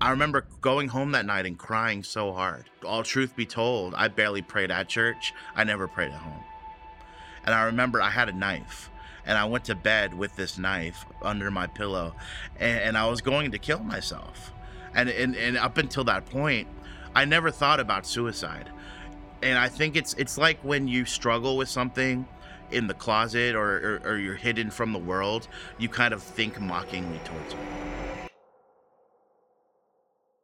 I 0.00 0.10
remember 0.10 0.46
going 0.60 0.88
home 0.88 1.12
that 1.12 1.26
night 1.26 1.44
and 1.44 1.58
crying 1.58 2.04
so 2.04 2.32
hard. 2.32 2.70
All 2.84 3.02
truth 3.02 3.34
be 3.34 3.46
told, 3.46 3.94
I 3.94 4.06
barely 4.06 4.42
prayed 4.42 4.70
at 4.70 4.88
church. 4.88 5.34
I 5.56 5.64
never 5.64 5.88
prayed 5.88 6.12
at 6.12 6.18
home. 6.18 6.44
And 7.44 7.54
I 7.54 7.64
remember 7.64 8.00
I 8.00 8.10
had 8.10 8.28
a 8.28 8.32
knife 8.32 8.90
and 9.26 9.36
I 9.36 9.44
went 9.44 9.64
to 9.64 9.74
bed 9.74 10.14
with 10.14 10.36
this 10.36 10.56
knife 10.56 11.04
under 11.20 11.50
my 11.50 11.66
pillow 11.66 12.14
and, 12.60 12.80
and 12.80 12.98
I 12.98 13.08
was 13.08 13.20
going 13.20 13.50
to 13.50 13.58
kill 13.58 13.80
myself. 13.80 14.52
And, 14.94 15.08
and, 15.08 15.34
and 15.34 15.56
up 15.56 15.78
until 15.78 16.04
that 16.04 16.26
point, 16.26 16.68
I 17.16 17.24
never 17.24 17.50
thought 17.50 17.80
about 17.80 18.06
suicide. 18.06 18.70
And 19.42 19.58
I 19.58 19.68
think 19.68 19.96
it's 19.96 20.14
it's 20.14 20.38
like 20.38 20.60
when 20.62 20.86
you 20.86 21.04
struggle 21.04 21.56
with 21.56 21.68
something 21.68 22.26
in 22.70 22.86
the 22.86 22.94
closet 22.94 23.54
or, 23.56 24.00
or, 24.04 24.12
or 24.12 24.16
you're 24.18 24.34
hidden 24.34 24.70
from 24.70 24.92
the 24.92 24.98
world, 24.98 25.48
you 25.78 25.88
kind 25.88 26.14
of 26.14 26.22
think 26.22 26.60
mockingly 26.60 27.20
towards 27.24 27.54
it. 27.54 28.27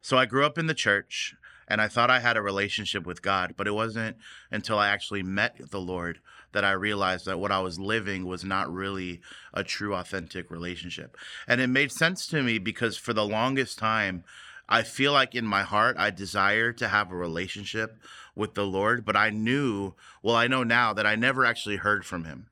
So 0.05 0.19
I 0.19 0.27
grew 0.27 0.45
up 0.45 0.59
in 0.59 0.67
the 0.67 0.75
church 0.75 1.35
and 1.67 1.81
I 1.81 1.89
thought 1.89 2.11
I 2.11 2.21
had 2.21 2.37
a 2.37 2.43
relationship 2.43 3.07
with 3.07 3.23
God, 3.23 3.55
but 3.57 3.67
it 3.67 3.73
wasn't 3.73 4.19
until 4.51 4.79
I 4.79 4.89
actually 4.89 5.23
met 5.23 5.71
the 5.71 5.81
Lord 5.81 6.21
that 6.53 6.63
I 6.63 6.73
realized 6.73 7.25
that 7.25 7.39
what 7.39 7.51
I 7.51 7.61
was 7.61 7.79
living 7.79 8.27
was 8.27 8.45
not 8.45 8.71
really 8.71 9.23
a 9.55 9.65
true, 9.65 9.95
authentic 9.95 10.51
relationship. 10.51 11.17
And 11.49 11.59
it 11.59 11.69
made 11.69 11.91
sense 11.91 12.27
to 12.27 12.43
me 12.43 12.59
because 12.59 12.99
for 12.99 13.15
the 13.15 13.25
longest 13.25 13.79
time, 13.79 14.25
I 14.69 14.83
feel 14.83 15.13
like 15.13 15.35
in 15.35 15.47
my 15.47 15.63
heart, 15.63 15.97
I 15.99 16.11
desire 16.11 16.71
to 16.75 16.89
have 16.89 17.11
a 17.11 17.17
relationship 17.17 17.97
with 18.35 18.53
the 18.53 18.67
Lord, 18.67 19.07
but 19.07 19.17
I 19.17 19.31
knew, 19.31 19.95
well, 20.23 20.37
I 20.37 20.49
know 20.49 20.65
now 20.65 20.93
that 20.93 21.07
I 21.07 21.15
never 21.15 21.47
actually 21.47 21.77
heard 21.77 22.05
from 22.05 22.25
Him 22.25 22.49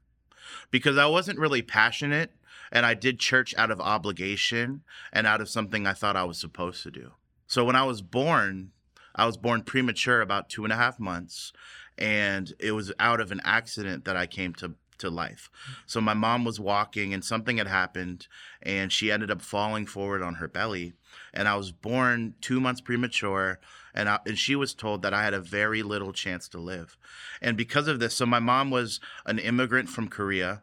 because 0.70 0.96
I 0.96 1.04
wasn't 1.04 1.38
really 1.38 1.60
passionate 1.60 2.30
and 2.72 2.86
I 2.86 2.94
did 2.94 3.18
church 3.18 3.54
out 3.58 3.70
of 3.70 3.78
obligation 3.78 4.84
and 5.12 5.26
out 5.26 5.42
of 5.42 5.50
something 5.50 5.86
I 5.86 5.92
thought 5.92 6.16
I 6.16 6.24
was 6.24 6.40
supposed 6.40 6.82
to 6.84 6.90
do. 6.90 7.12
So 7.52 7.66
when 7.66 7.76
I 7.76 7.82
was 7.82 8.00
born, 8.00 8.70
I 9.14 9.26
was 9.26 9.36
born 9.36 9.60
premature, 9.62 10.22
about 10.22 10.48
two 10.48 10.64
and 10.64 10.72
a 10.72 10.76
half 10.76 10.98
months, 10.98 11.52
and 11.98 12.50
it 12.58 12.72
was 12.72 12.94
out 12.98 13.20
of 13.20 13.30
an 13.30 13.42
accident 13.44 14.06
that 14.06 14.16
I 14.16 14.26
came 14.26 14.54
to 14.54 14.76
to 14.96 15.10
life. 15.10 15.50
So 15.84 16.00
my 16.00 16.14
mom 16.14 16.46
was 16.46 16.58
walking 16.58 17.12
and 17.12 17.22
something 17.22 17.58
had 17.58 17.66
happened 17.66 18.26
and 18.62 18.90
she 18.90 19.10
ended 19.10 19.30
up 19.30 19.42
falling 19.42 19.84
forward 19.84 20.22
on 20.22 20.36
her 20.36 20.46
belly 20.48 20.94
and 21.34 21.48
I 21.48 21.56
was 21.56 21.72
born 21.72 22.34
2 22.40 22.60
months 22.60 22.80
premature 22.80 23.58
and 23.92 24.08
I, 24.08 24.20
and 24.24 24.38
she 24.38 24.54
was 24.54 24.74
told 24.74 25.02
that 25.02 25.12
I 25.12 25.24
had 25.24 25.34
a 25.34 25.40
very 25.40 25.82
little 25.82 26.12
chance 26.12 26.48
to 26.50 26.60
live. 26.60 26.96
And 27.42 27.56
because 27.56 27.88
of 27.88 27.98
this, 27.98 28.14
so 28.14 28.26
my 28.26 28.38
mom 28.38 28.70
was 28.70 29.00
an 29.26 29.38
immigrant 29.38 29.88
from 29.88 30.08
Korea. 30.08 30.62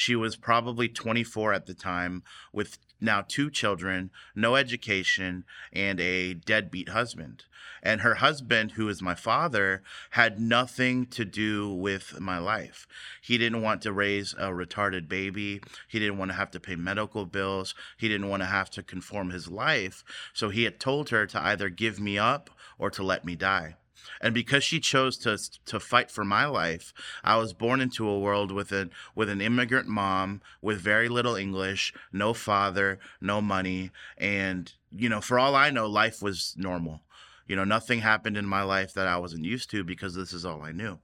She 0.00 0.16
was 0.16 0.34
probably 0.34 0.88
24 0.88 1.52
at 1.52 1.66
the 1.66 1.74
time 1.74 2.22
with 2.54 2.78
now 3.02 3.20
two 3.20 3.50
children, 3.50 4.10
no 4.34 4.56
education, 4.56 5.44
and 5.74 6.00
a 6.00 6.32
deadbeat 6.32 6.88
husband. 6.88 7.44
And 7.82 8.00
her 8.00 8.14
husband, 8.14 8.72
who 8.72 8.88
is 8.88 9.02
my 9.02 9.14
father, 9.14 9.82
had 10.12 10.40
nothing 10.40 11.04
to 11.08 11.26
do 11.26 11.68
with 11.74 12.18
my 12.18 12.38
life. 12.38 12.88
He 13.20 13.36
didn't 13.36 13.60
want 13.60 13.82
to 13.82 13.92
raise 13.92 14.32
a 14.38 14.48
retarded 14.48 15.06
baby. 15.06 15.60
He 15.86 15.98
didn't 15.98 16.16
want 16.16 16.30
to 16.30 16.36
have 16.38 16.50
to 16.52 16.60
pay 16.60 16.76
medical 16.76 17.26
bills. 17.26 17.74
He 17.98 18.08
didn't 18.08 18.30
want 18.30 18.40
to 18.40 18.46
have 18.46 18.70
to 18.70 18.82
conform 18.82 19.28
his 19.28 19.50
life. 19.50 20.02
So 20.32 20.48
he 20.48 20.64
had 20.64 20.80
told 20.80 21.10
her 21.10 21.26
to 21.26 21.42
either 21.42 21.68
give 21.68 22.00
me 22.00 22.16
up 22.16 22.48
or 22.78 22.88
to 22.88 23.02
let 23.02 23.26
me 23.26 23.36
die. 23.36 23.76
And 24.20 24.34
because 24.34 24.64
she 24.64 24.80
chose 24.80 25.16
to 25.18 25.38
to 25.66 25.80
fight 25.80 26.10
for 26.10 26.24
my 26.24 26.46
life, 26.46 26.92
I 27.24 27.36
was 27.36 27.52
born 27.52 27.80
into 27.80 28.08
a 28.08 28.18
world 28.18 28.52
with 28.52 28.72
an 28.72 28.90
with 29.14 29.28
an 29.28 29.40
immigrant 29.40 29.88
mom 29.88 30.42
with 30.60 30.80
very 30.80 31.08
little 31.08 31.36
English, 31.36 31.92
no 32.12 32.34
father, 32.34 32.98
no 33.20 33.40
money, 33.40 33.90
and 34.18 34.72
you 34.94 35.08
know, 35.08 35.20
for 35.20 35.38
all 35.38 35.54
I 35.54 35.70
know, 35.70 35.86
life 35.86 36.22
was 36.22 36.54
normal. 36.56 37.00
You 37.46 37.56
know, 37.56 37.64
nothing 37.64 38.00
happened 38.00 38.36
in 38.36 38.46
my 38.46 38.62
life 38.62 38.92
that 38.94 39.08
I 39.08 39.16
wasn't 39.16 39.44
used 39.44 39.70
to 39.70 39.82
because 39.82 40.14
this 40.14 40.32
is 40.32 40.44
all 40.44 40.62
I 40.62 40.72
knew. 40.72 40.98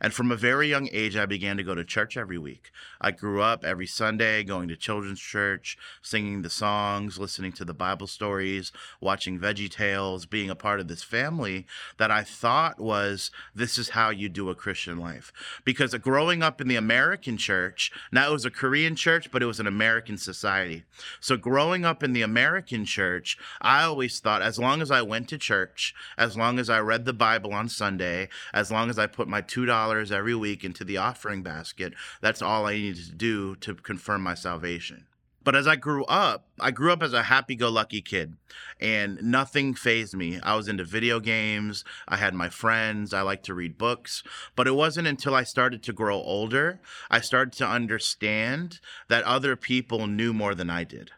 And 0.00 0.12
from 0.12 0.30
a 0.30 0.36
very 0.36 0.68
young 0.68 0.88
age, 0.92 1.16
I 1.16 1.26
began 1.26 1.56
to 1.56 1.62
go 1.62 1.74
to 1.74 1.84
church 1.84 2.16
every 2.16 2.38
week. 2.38 2.70
I 3.00 3.10
grew 3.10 3.42
up 3.42 3.64
every 3.64 3.86
Sunday 3.86 4.42
going 4.44 4.68
to 4.68 4.76
children's 4.76 5.20
church, 5.20 5.76
singing 6.00 6.42
the 6.42 6.50
songs, 6.50 7.18
listening 7.18 7.52
to 7.52 7.64
the 7.64 7.74
Bible 7.74 8.06
stories, 8.06 8.72
watching 9.00 9.38
Veggie 9.38 9.70
Tales, 9.70 10.26
being 10.26 10.50
a 10.50 10.54
part 10.54 10.80
of 10.80 10.88
this 10.88 11.02
family 11.02 11.66
that 11.98 12.10
I 12.10 12.22
thought 12.22 12.80
was 12.80 13.30
this 13.54 13.78
is 13.78 13.90
how 13.90 14.10
you 14.10 14.28
do 14.28 14.50
a 14.50 14.54
Christian 14.54 14.98
life. 14.98 15.32
Because 15.64 15.94
growing 15.94 16.42
up 16.42 16.60
in 16.60 16.68
the 16.68 16.76
American 16.76 17.36
church, 17.36 17.90
now 18.10 18.28
it 18.30 18.32
was 18.32 18.44
a 18.44 18.50
Korean 18.50 18.96
church, 18.96 19.30
but 19.30 19.42
it 19.42 19.46
was 19.46 19.60
an 19.60 19.66
American 19.66 20.16
society. 20.16 20.84
So 21.20 21.36
growing 21.36 21.84
up 21.84 22.02
in 22.02 22.12
the 22.12 22.22
American 22.22 22.84
church, 22.84 23.36
I 23.60 23.82
always 23.84 24.20
thought 24.20 24.42
as 24.42 24.58
long 24.58 24.82
as 24.82 24.90
I 24.90 25.02
went 25.02 25.28
to 25.30 25.38
church, 25.38 25.94
as 26.16 26.36
long 26.36 26.58
as 26.58 26.70
I 26.70 26.80
read 26.80 27.04
the 27.04 27.12
Bible 27.12 27.52
on 27.52 27.68
Sunday, 27.68 28.28
as 28.52 28.70
long 28.70 28.90
as 28.90 28.98
I 28.98 29.06
put 29.06 29.28
my 29.28 29.40
two 29.40 29.61
$2 29.66 30.12
every 30.12 30.34
week 30.34 30.64
into 30.64 30.84
the 30.84 30.96
offering 30.96 31.42
basket. 31.42 31.94
That's 32.20 32.42
all 32.42 32.66
I 32.66 32.74
needed 32.74 33.04
to 33.06 33.14
do 33.14 33.56
to 33.56 33.74
confirm 33.74 34.22
my 34.22 34.34
salvation. 34.34 35.06
But 35.44 35.56
as 35.56 35.66
I 35.66 35.76
grew 35.76 36.04
up, 36.04 36.46
I 36.60 36.70
grew 36.70 36.92
up 36.92 37.02
as 37.02 37.12
a 37.12 37.24
happy 37.24 37.56
go 37.56 37.68
lucky 37.68 38.00
kid 38.00 38.36
and 38.80 39.20
nothing 39.22 39.74
phased 39.74 40.14
me. 40.14 40.38
I 40.40 40.54
was 40.54 40.68
into 40.68 40.84
video 40.84 41.18
games, 41.18 41.84
I 42.06 42.16
had 42.16 42.34
my 42.34 42.48
friends, 42.48 43.12
I 43.12 43.22
liked 43.22 43.44
to 43.46 43.54
read 43.54 43.76
books. 43.76 44.22
But 44.54 44.68
it 44.68 44.76
wasn't 44.76 45.08
until 45.08 45.34
I 45.34 45.42
started 45.42 45.82
to 45.82 45.92
grow 45.92 46.16
older, 46.16 46.80
I 47.10 47.20
started 47.20 47.54
to 47.54 47.66
understand 47.66 48.78
that 49.08 49.24
other 49.24 49.56
people 49.56 50.06
knew 50.06 50.32
more 50.32 50.54
than 50.54 50.70
I 50.70 50.84
did 50.84 51.10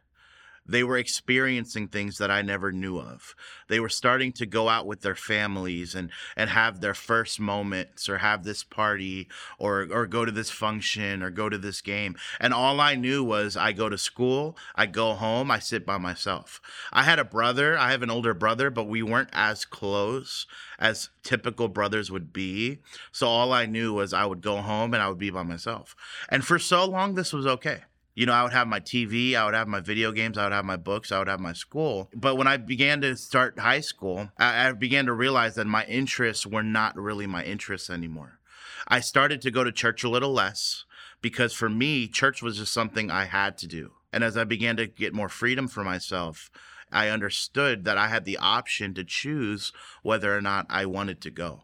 they 0.66 0.82
were 0.82 0.96
experiencing 0.96 1.88
things 1.88 2.18
that 2.18 2.30
I 2.30 2.42
never 2.42 2.72
knew 2.72 2.98
of. 2.98 3.34
They 3.68 3.80
were 3.80 3.88
starting 3.88 4.32
to 4.32 4.46
go 4.46 4.68
out 4.68 4.86
with 4.86 5.02
their 5.02 5.14
families 5.14 5.94
and 5.94 6.10
and 6.36 6.50
have 6.50 6.80
their 6.80 6.94
first 6.94 7.38
moments 7.38 8.08
or 8.08 8.18
have 8.18 8.44
this 8.44 8.64
party 8.64 9.28
or 9.58 9.86
or 9.90 10.06
go 10.06 10.24
to 10.24 10.32
this 10.32 10.50
function 10.50 11.22
or 11.22 11.30
go 11.30 11.48
to 11.48 11.58
this 11.58 11.80
game. 11.80 12.16
And 12.40 12.54
all 12.54 12.80
I 12.80 12.94
knew 12.94 13.22
was 13.22 13.56
I 13.56 13.72
go 13.72 13.88
to 13.88 13.98
school, 13.98 14.56
I 14.74 14.86
go 14.86 15.14
home, 15.14 15.50
I 15.50 15.58
sit 15.58 15.84
by 15.84 15.98
myself. 15.98 16.60
I 16.92 17.02
had 17.02 17.18
a 17.18 17.24
brother, 17.24 17.76
I 17.76 17.90
have 17.90 18.02
an 18.02 18.10
older 18.10 18.34
brother, 18.34 18.70
but 18.70 18.88
we 18.88 19.02
weren't 19.02 19.30
as 19.32 19.64
close 19.64 20.46
as 20.78 21.10
typical 21.22 21.68
brothers 21.68 22.10
would 22.10 22.32
be. 22.32 22.78
So 23.12 23.26
all 23.26 23.52
I 23.52 23.66
knew 23.66 23.92
was 23.92 24.12
I 24.12 24.24
would 24.24 24.40
go 24.40 24.56
home 24.62 24.94
and 24.94 25.02
I 25.02 25.08
would 25.08 25.18
be 25.18 25.30
by 25.30 25.42
myself. 25.42 25.94
And 26.28 26.44
for 26.44 26.58
so 26.58 26.84
long 26.84 27.14
this 27.14 27.32
was 27.32 27.46
okay 27.46 27.82
you 28.14 28.26
know, 28.26 28.32
I 28.32 28.42
would 28.42 28.52
have 28.52 28.68
my 28.68 28.80
TV, 28.80 29.34
I 29.34 29.44
would 29.44 29.54
have 29.54 29.68
my 29.68 29.80
video 29.80 30.12
games, 30.12 30.38
I 30.38 30.44
would 30.44 30.52
have 30.52 30.64
my 30.64 30.76
books, 30.76 31.10
I 31.10 31.18
would 31.18 31.28
have 31.28 31.40
my 31.40 31.52
school. 31.52 32.08
But 32.14 32.36
when 32.36 32.46
I 32.46 32.56
began 32.56 33.00
to 33.00 33.16
start 33.16 33.58
high 33.58 33.80
school, 33.80 34.30
I, 34.38 34.68
I 34.68 34.72
began 34.72 35.06
to 35.06 35.12
realize 35.12 35.56
that 35.56 35.66
my 35.66 35.84
interests 35.84 36.46
were 36.46 36.62
not 36.62 36.96
really 36.96 37.26
my 37.26 37.42
interests 37.42 37.90
anymore. 37.90 38.38
I 38.86 39.00
started 39.00 39.40
to 39.42 39.50
go 39.50 39.64
to 39.64 39.72
church 39.72 40.04
a 40.04 40.08
little 40.08 40.32
less 40.32 40.84
because 41.22 41.52
for 41.52 41.68
me, 41.68 42.06
church 42.06 42.42
was 42.42 42.58
just 42.58 42.72
something 42.72 43.10
I 43.10 43.24
had 43.24 43.58
to 43.58 43.66
do. 43.66 43.92
And 44.12 44.22
as 44.22 44.36
I 44.36 44.44
began 44.44 44.76
to 44.76 44.86
get 44.86 45.14
more 45.14 45.28
freedom 45.28 45.66
for 45.66 45.82
myself, 45.82 46.50
I 46.92 47.08
understood 47.08 47.84
that 47.84 47.98
I 47.98 48.06
had 48.06 48.24
the 48.24 48.38
option 48.38 48.94
to 48.94 49.04
choose 49.04 49.72
whether 50.02 50.36
or 50.36 50.40
not 50.40 50.66
I 50.68 50.86
wanted 50.86 51.20
to 51.22 51.30
go. 51.30 51.63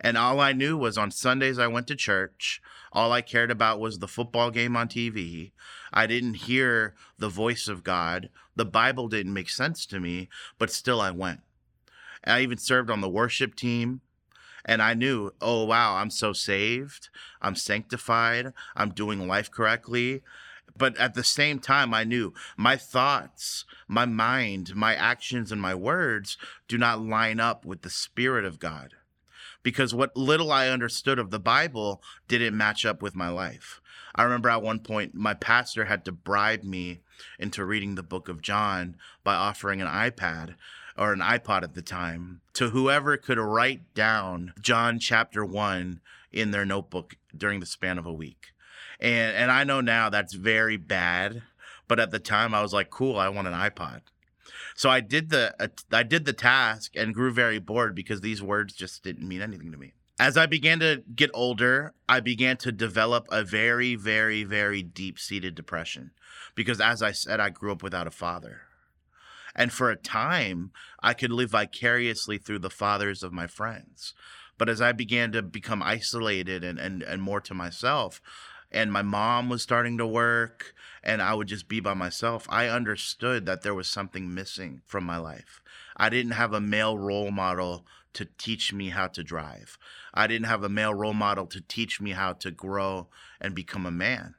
And 0.00 0.16
all 0.16 0.40
I 0.40 0.52
knew 0.52 0.76
was 0.76 0.98
on 0.98 1.10
Sundays 1.10 1.58
I 1.58 1.66
went 1.66 1.86
to 1.88 1.96
church. 1.96 2.60
All 2.92 3.12
I 3.12 3.22
cared 3.22 3.50
about 3.50 3.80
was 3.80 3.98
the 3.98 4.08
football 4.08 4.50
game 4.50 4.76
on 4.76 4.88
TV. 4.88 5.52
I 5.92 6.06
didn't 6.06 6.34
hear 6.34 6.94
the 7.18 7.28
voice 7.28 7.68
of 7.68 7.84
God. 7.84 8.30
The 8.54 8.64
Bible 8.64 9.08
didn't 9.08 9.32
make 9.34 9.50
sense 9.50 9.86
to 9.86 10.00
me, 10.00 10.28
but 10.58 10.70
still 10.70 11.00
I 11.00 11.10
went. 11.10 11.40
I 12.24 12.40
even 12.40 12.58
served 12.58 12.90
on 12.90 13.00
the 13.00 13.08
worship 13.08 13.54
team. 13.54 14.00
And 14.64 14.82
I 14.82 14.94
knew, 14.94 15.30
oh, 15.40 15.64
wow, 15.64 15.94
I'm 15.94 16.10
so 16.10 16.32
saved. 16.32 17.08
I'm 17.40 17.54
sanctified. 17.54 18.52
I'm 18.74 18.90
doing 18.90 19.28
life 19.28 19.50
correctly. 19.50 20.22
But 20.76 20.96
at 20.98 21.14
the 21.14 21.22
same 21.22 21.60
time, 21.60 21.94
I 21.94 22.02
knew 22.02 22.34
my 22.56 22.76
thoughts, 22.76 23.64
my 23.86 24.04
mind, 24.06 24.74
my 24.74 24.94
actions, 24.94 25.52
and 25.52 25.62
my 25.62 25.74
words 25.74 26.36
do 26.66 26.76
not 26.76 27.00
line 27.00 27.38
up 27.38 27.64
with 27.64 27.82
the 27.82 27.90
Spirit 27.90 28.44
of 28.44 28.58
God 28.58 28.94
because 29.62 29.94
what 29.94 30.16
little 30.16 30.52
I 30.52 30.68
understood 30.68 31.18
of 31.18 31.30
the 31.30 31.38
Bible 31.38 32.02
didn't 32.28 32.56
match 32.56 32.84
up 32.84 33.02
with 33.02 33.14
my 33.14 33.28
life. 33.28 33.80
I 34.14 34.22
remember 34.22 34.48
at 34.48 34.62
one 34.62 34.80
point 34.80 35.14
my 35.14 35.34
pastor 35.34 35.84
had 35.84 36.04
to 36.06 36.12
bribe 36.12 36.62
me 36.62 37.00
into 37.38 37.64
reading 37.64 37.94
the 37.94 38.02
book 38.02 38.28
of 38.28 38.42
John 38.42 38.96
by 39.24 39.34
offering 39.34 39.80
an 39.80 39.88
iPad 39.88 40.54
or 40.96 41.12
an 41.12 41.20
iPod 41.20 41.62
at 41.62 41.74
the 41.74 41.82
time 41.82 42.40
to 42.54 42.70
whoever 42.70 43.16
could 43.16 43.38
write 43.38 43.94
down 43.94 44.54
John 44.60 44.98
chapter 44.98 45.44
1 45.44 46.00
in 46.32 46.50
their 46.50 46.64
notebook 46.64 47.16
during 47.36 47.60
the 47.60 47.66
span 47.66 47.98
of 47.98 48.06
a 48.06 48.12
week. 48.12 48.52
And 48.98 49.36
and 49.36 49.50
I 49.50 49.64
know 49.64 49.82
now 49.82 50.08
that's 50.08 50.32
very 50.32 50.78
bad, 50.78 51.42
but 51.86 52.00
at 52.00 52.10
the 52.10 52.18
time 52.18 52.54
I 52.54 52.62
was 52.62 52.72
like, 52.72 52.90
cool, 52.90 53.18
I 53.18 53.28
want 53.28 53.48
an 53.48 53.54
iPod. 53.54 54.00
So 54.76 54.90
I 54.90 55.00
did 55.00 55.30
the 55.30 55.54
uh, 55.58 55.68
I 55.90 56.02
did 56.02 56.26
the 56.26 56.34
task 56.34 56.92
and 56.94 57.14
grew 57.14 57.32
very 57.32 57.58
bored 57.58 57.94
because 57.94 58.20
these 58.20 58.42
words 58.42 58.74
just 58.74 59.02
didn't 59.02 59.26
mean 59.26 59.40
anything 59.40 59.72
to 59.72 59.78
me. 59.78 59.94
As 60.18 60.36
I 60.36 60.46
began 60.46 60.80
to 60.80 61.02
get 61.14 61.30
older, 61.34 61.92
I 62.08 62.20
began 62.20 62.56
to 62.58 62.72
develop 62.72 63.26
a 63.30 63.42
very, 63.42 63.96
very, 63.96 64.44
very 64.44 64.82
deep 64.82 65.18
seated 65.18 65.54
depression 65.54 66.12
because, 66.54 66.80
as 66.80 67.02
I 67.02 67.12
said, 67.12 67.40
I 67.40 67.50
grew 67.50 67.72
up 67.72 67.82
without 67.82 68.06
a 68.06 68.10
father. 68.10 68.62
And 69.54 69.72
for 69.72 69.90
a 69.90 69.96
time, 69.96 70.72
I 71.02 71.14
could 71.14 71.32
live 71.32 71.50
vicariously 71.50 72.38
through 72.38 72.60
the 72.60 72.70
fathers 72.70 73.22
of 73.22 73.32
my 73.32 73.46
friends. 73.46 74.14
But 74.58 74.68
as 74.68 74.80
I 74.80 74.92
began 74.92 75.32
to 75.32 75.42
become 75.42 75.82
isolated 75.82 76.64
and, 76.64 76.78
and, 76.78 77.02
and 77.02 77.20
more 77.20 77.40
to 77.42 77.54
myself, 77.54 78.20
and 78.70 78.92
my 78.92 79.02
mom 79.02 79.48
was 79.48 79.62
starting 79.62 79.98
to 79.98 80.06
work 80.06 80.74
and 81.02 81.22
I 81.22 81.34
would 81.34 81.46
just 81.46 81.68
be 81.68 81.80
by 81.80 81.94
myself, 81.94 82.46
I 82.48 82.66
understood 82.66 83.46
that 83.46 83.62
there 83.62 83.74
was 83.74 83.88
something 83.88 84.34
missing 84.34 84.82
from 84.86 85.04
my 85.04 85.18
life. 85.18 85.62
I 85.96 86.08
didn't 86.08 86.32
have 86.32 86.52
a 86.52 86.60
male 86.60 86.98
role 86.98 87.30
model 87.30 87.86
to 88.14 88.24
teach 88.24 88.72
me 88.72 88.88
how 88.88 89.06
to 89.08 89.22
drive. 89.22 89.78
I 90.12 90.26
didn't 90.26 90.48
have 90.48 90.64
a 90.64 90.68
male 90.68 90.94
role 90.94 91.14
model 91.14 91.46
to 91.46 91.60
teach 91.60 92.00
me 92.00 92.12
how 92.12 92.32
to 92.34 92.50
grow 92.50 93.08
and 93.40 93.54
become 93.54 93.86
a 93.86 93.90
man. 93.90 94.34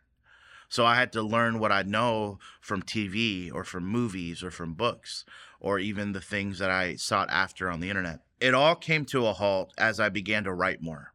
So 0.70 0.86
I 0.86 0.96
had 0.96 1.14
to 1.14 1.22
learn 1.22 1.60
what 1.60 1.72
I 1.72 1.84
know 1.84 2.40
from 2.60 2.82
TV 2.82 3.54
or 3.54 3.64
from 3.64 3.86
movies 3.86 4.44
or 4.44 4.52
from 4.52 4.74
books 4.74 5.24
or 5.60 5.80
even 5.80 6.12
the 6.12 6.22
things 6.22 6.60
that 6.60 6.70
I 6.70 6.96
sought 6.96 7.30
after 7.30 7.70
on 7.70 7.80
the 7.80 7.90
internet. 7.90 8.20
It 8.42 8.54
all 8.54 8.76
came 8.76 9.06
to 9.06 9.26
a 9.26 9.34
halt 9.34 9.74
as 9.78 10.00
I 10.00 10.10
began 10.10 10.44
to 10.44 10.54
write 10.54 10.82
more. 10.82 11.14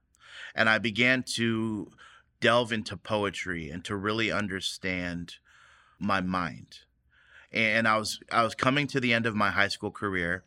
And 0.55 0.69
I 0.69 0.79
began 0.79 1.23
to 1.35 1.91
delve 2.43 2.73
into 2.73 2.97
poetry 2.97 3.71
and 3.71 3.83
to 3.85 3.97
really 3.97 4.31
understand 4.31 5.37
my 5.99 6.21
mind. 6.21 6.81
And 7.51 7.89
I 7.89 7.97
was 7.97 8.19
I 8.31 8.43
was 8.43 8.55
coming 8.55 8.87
to 8.89 9.01
the 9.01 9.15
end 9.15 9.25
of 9.25 9.35
my 9.35 9.51
high 9.51 9.69
school 9.69 9.91
career 9.91 10.45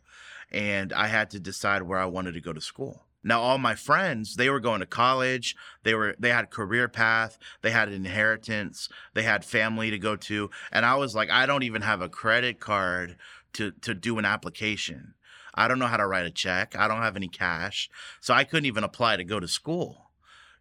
and 0.52 0.92
I 0.92 1.08
had 1.08 1.30
to 1.30 1.40
decide 1.40 1.82
where 1.82 1.98
I 1.98 2.04
wanted 2.04 2.34
to 2.34 2.40
go 2.40 2.52
to 2.52 2.60
school. 2.60 3.06
Now 3.24 3.40
all 3.40 3.58
my 3.58 3.74
friends, 3.74 4.36
they 4.36 4.50
were 4.50 4.60
going 4.60 4.80
to 4.80 4.86
college, 4.86 5.56
they 5.82 5.94
were 5.94 6.14
they 6.18 6.28
had 6.28 6.50
career 6.50 6.86
path, 6.86 7.38
they 7.62 7.70
had 7.70 7.90
inheritance, 7.90 8.88
they 9.14 9.22
had 9.22 9.44
family 9.44 9.90
to 9.90 9.98
go 9.98 10.14
to, 10.16 10.50
and 10.70 10.84
I 10.84 10.96
was 10.96 11.14
like 11.14 11.30
I 11.30 11.46
don't 11.46 11.64
even 11.64 11.82
have 11.82 12.02
a 12.02 12.08
credit 12.08 12.60
card 12.60 13.16
to 13.54 13.72
to 13.72 13.94
do 13.94 14.18
an 14.18 14.24
application. 14.24 15.14
I 15.54 15.68
don't 15.68 15.78
know 15.78 15.86
how 15.86 15.96
to 15.96 16.06
write 16.06 16.26
a 16.26 16.30
check. 16.30 16.76
I 16.76 16.86
don't 16.86 17.00
have 17.00 17.16
any 17.16 17.28
cash. 17.28 17.88
So 18.20 18.34
I 18.34 18.44
couldn't 18.44 18.66
even 18.66 18.84
apply 18.84 19.16
to 19.16 19.24
go 19.24 19.40
to 19.40 19.48
school 19.48 20.05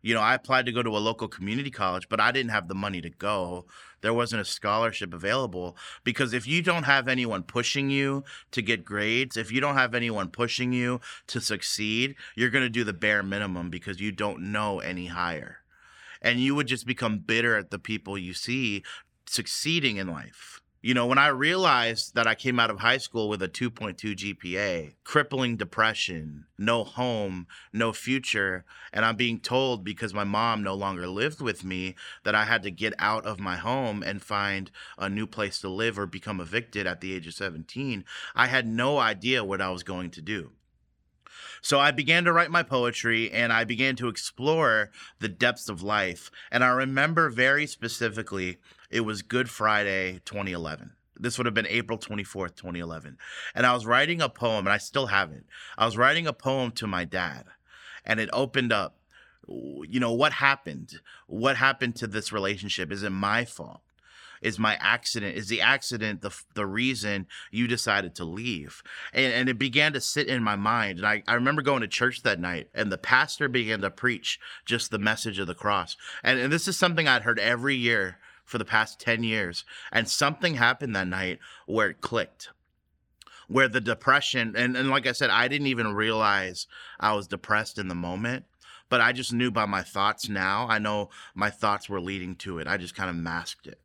you 0.06 0.14
know, 0.14 0.22
I 0.22 0.36
applied 0.36 0.68
to 0.68 0.72
go 0.72 0.84
to 0.84 0.96
a 0.96 1.00
local 1.00 1.28
community 1.28 1.72
college, 1.72 2.10
but 2.10 2.22
I 2.22 2.32
didn't 2.32 2.52
have 2.52 2.68
the 2.68 2.76
money 2.76 3.02
to 3.02 3.10
go. 3.10 3.66
There 4.02 4.14
wasn't 4.14 4.44
a 4.44 4.46
scholarship 4.46 5.16
available 5.16 5.76
because 6.04 6.32
if 6.32 6.46
you 6.46 6.62
don't 6.62 6.84
have 6.84 7.08
anyone 7.08 7.42
pushing 7.42 7.90
you 7.90 8.24
to 8.52 8.62
get 8.62 8.86
grades, 8.86 9.36
if 9.36 9.52
you 9.52 9.60
don't 9.60 9.78
have 9.78 9.96
anyone 9.96 10.30
pushing 10.30 10.72
you 10.72 11.02
to 11.26 11.42
succeed, 11.42 12.14
you're 12.36 12.52
going 12.52 12.64
to 12.64 12.70
do 12.70 12.84
the 12.84 12.94
bare 12.94 13.24
minimum 13.24 13.72
because 13.72 14.00
you 14.00 14.12
don't 14.12 14.52
know 14.52 14.78
any 14.78 15.08
higher. 15.08 15.62
And 16.22 16.40
you 16.40 16.54
would 16.54 16.68
just 16.68 16.86
become 16.86 17.18
bitter 17.18 17.58
at 17.58 17.72
the 17.72 17.80
people 17.80 18.16
you 18.16 18.36
see 18.36 18.84
succeeding 19.26 19.98
in 19.98 20.08
life. 20.08 20.62
You 20.86 20.94
know, 20.94 21.08
when 21.08 21.18
I 21.18 21.30
realized 21.30 22.14
that 22.14 22.28
I 22.28 22.36
came 22.36 22.60
out 22.60 22.70
of 22.70 22.82
high 22.82 23.00
school 23.00 23.28
with 23.28 23.42
a 23.42 23.48
2.2 23.48 23.96
GPA, 24.16 24.94
crippling 25.04 25.58
depression, 25.58 26.46
no 26.60 26.84
home, 26.84 27.48
no 27.74 27.92
future, 27.92 28.66
and 28.94 29.04
I'm 29.04 29.16
being 29.16 29.40
told 29.40 29.84
because 29.84 30.14
my 30.14 30.26
mom 30.26 30.62
no 30.62 30.76
longer 30.76 31.08
lived 31.08 31.42
with 31.42 31.64
me 31.64 31.96
that 32.24 32.36
I 32.36 32.46
had 32.46 32.62
to 32.62 32.70
get 32.70 32.94
out 33.00 33.26
of 33.26 33.40
my 33.40 33.56
home 33.56 34.04
and 34.04 34.22
find 34.22 34.70
a 34.96 35.10
new 35.10 35.26
place 35.26 35.60
to 35.62 35.70
live 35.70 35.98
or 35.98 36.06
become 36.06 36.40
evicted 36.40 36.86
at 36.86 37.02
the 37.02 37.16
age 37.16 37.26
of 37.26 37.34
17, 37.34 38.06
I 38.36 38.46
had 38.46 38.68
no 38.68 39.00
idea 39.00 39.44
what 39.44 39.62
I 39.62 39.72
was 39.72 39.82
going 39.82 40.12
to 40.12 40.22
do. 40.22 40.52
So 41.62 41.80
I 41.80 41.90
began 41.90 42.26
to 42.26 42.32
write 42.32 42.52
my 42.52 42.62
poetry 42.62 43.32
and 43.32 43.52
I 43.52 43.64
began 43.64 43.96
to 43.96 44.08
explore 44.08 44.92
the 45.20 45.28
depths 45.28 45.68
of 45.68 45.82
life. 45.82 46.30
And 46.52 46.64
I 46.64 46.68
remember 46.68 47.32
very 47.32 47.66
specifically 47.66 48.60
it 48.96 49.04
was 49.04 49.24
Good 49.24 49.50
Friday 49.50 50.22
2011. 50.24 50.94
This 51.20 51.38
would 51.38 51.46
have 51.46 51.54
been 51.54 51.68
April 51.68 51.98
24th, 51.98 52.56
2011. 52.56 53.18
And 53.54 53.66
I 53.66 53.74
was 53.74 53.86
writing 53.86 54.22
a 54.22 54.30
poem, 54.30 54.66
and 54.66 54.74
I 54.74 54.78
still 54.78 55.08
have 55.08 55.34
it. 55.34 55.44
I 55.78 55.86
was 55.86 55.98
writing 55.98 56.28
a 56.28 56.32
poem 56.32 56.72
to 56.72 56.88
my 56.88 57.04
dad, 57.04 57.44
and 58.06 58.22
it 58.22 58.30
opened 58.32 58.72
up, 58.72 58.98
you 59.50 60.00
know, 60.00 60.14
what 60.14 60.32
happened? 60.32 61.02
What 61.28 61.58
happened 61.58 61.98
to 61.98 62.08
this 62.08 62.32
relationship? 62.32 62.90
Is 62.90 63.04
it 63.04 63.10
my 63.10 63.44
fault? 63.44 63.82
Is 64.42 64.60
my 64.60 64.78
accident, 64.80 65.36
is 65.36 65.50
the 65.50 65.60
accident 65.60 66.22
the, 66.22 66.32
the 66.54 66.66
reason 66.66 67.28
you 67.52 67.68
decided 67.68 68.16
to 68.16 68.24
leave? 68.24 68.82
And, 69.14 69.34
and 69.34 69.50
it 69.50 69.60
began 69.60 69.92
to 69.92 70.00
sit 70.00 70.28
in 70.28 70.42
my 70.42 70.56
mind. 70.56 71.00
And 71.00 71.08
I, 71.08 71.22
I 71.28 71.34
remember 71.34 71.62
going 71.62 71.82
to 71.82 71.88
church 71.88 72.24
that 72.24 72.40
night, 72.40 72.70
and 72.74 72.90
the 72.90 72.98
pastor 72.98 73.50
began 73.50 73.82
to 73.82 73.90
preach 73.90 74.40
just 74.64 74.90
the 74.90 75.00
message 75.00 75.38
of 75.38 75.48
the 75.48 75.54
cross. 75.54 75.98
And, 76.24 76.40
and 76.40 76.54
this 76.54 76.68
is 76.70 76.78
something 76.78 77.10
I'd 77.10 77.24
heard 77.24 77.40
every 77.40 77.76
year 77.76 78.20
for 78.46 78.58
the 78.58 78.66
past 78.66 79.00
10 79.00 79.24
years. 79.24 79.66
And 79.92 80.08
something 80.08 80.56
happened 80.56 80.96
that 80.96 81.08
night 81.08 81.40
where 81.66 81.90
it 81.90 82.02
clicked. 82.02 82.50
Where 83.48 83.68
the 83.68 83.82
depression, 83.82 84.56
and, 84.58 84.76
and 84.76 84.90
like 84.90 85.06
I 85.06 85.12
said, 85.12 85.30
I 85.30 85.48
didn't 85.48 85.68
even 85.68 85.94
realize 85.94 86.66
I 87.00 87.14
was 87.14 87.28
depressed 87.28 87.78
in 87.78 87.90
the 87.90 87.96
moment, 87.96 88.46
but 88.90 89.02
I 89.02 89.12
just 89.12 89.34
knew 89.34 89.52
by 89.52 89.66
my 89.66 89.84
thoughts 89.84 90.28
now. 90.30 90.66
I 90.68 90.80
know 90.80 91.10
my 91.36 91.52
thoughts 91.52 91.88
were 91.88 92.02
leading 92.02 92.36
to 92.38 92.58
it. 92.58 92.68
I 92.68 92.78
just 92.78 92.96
kind 92.96 93.10
of 93.10 93.16
masked 93.16 93.68
it 93.68 93.80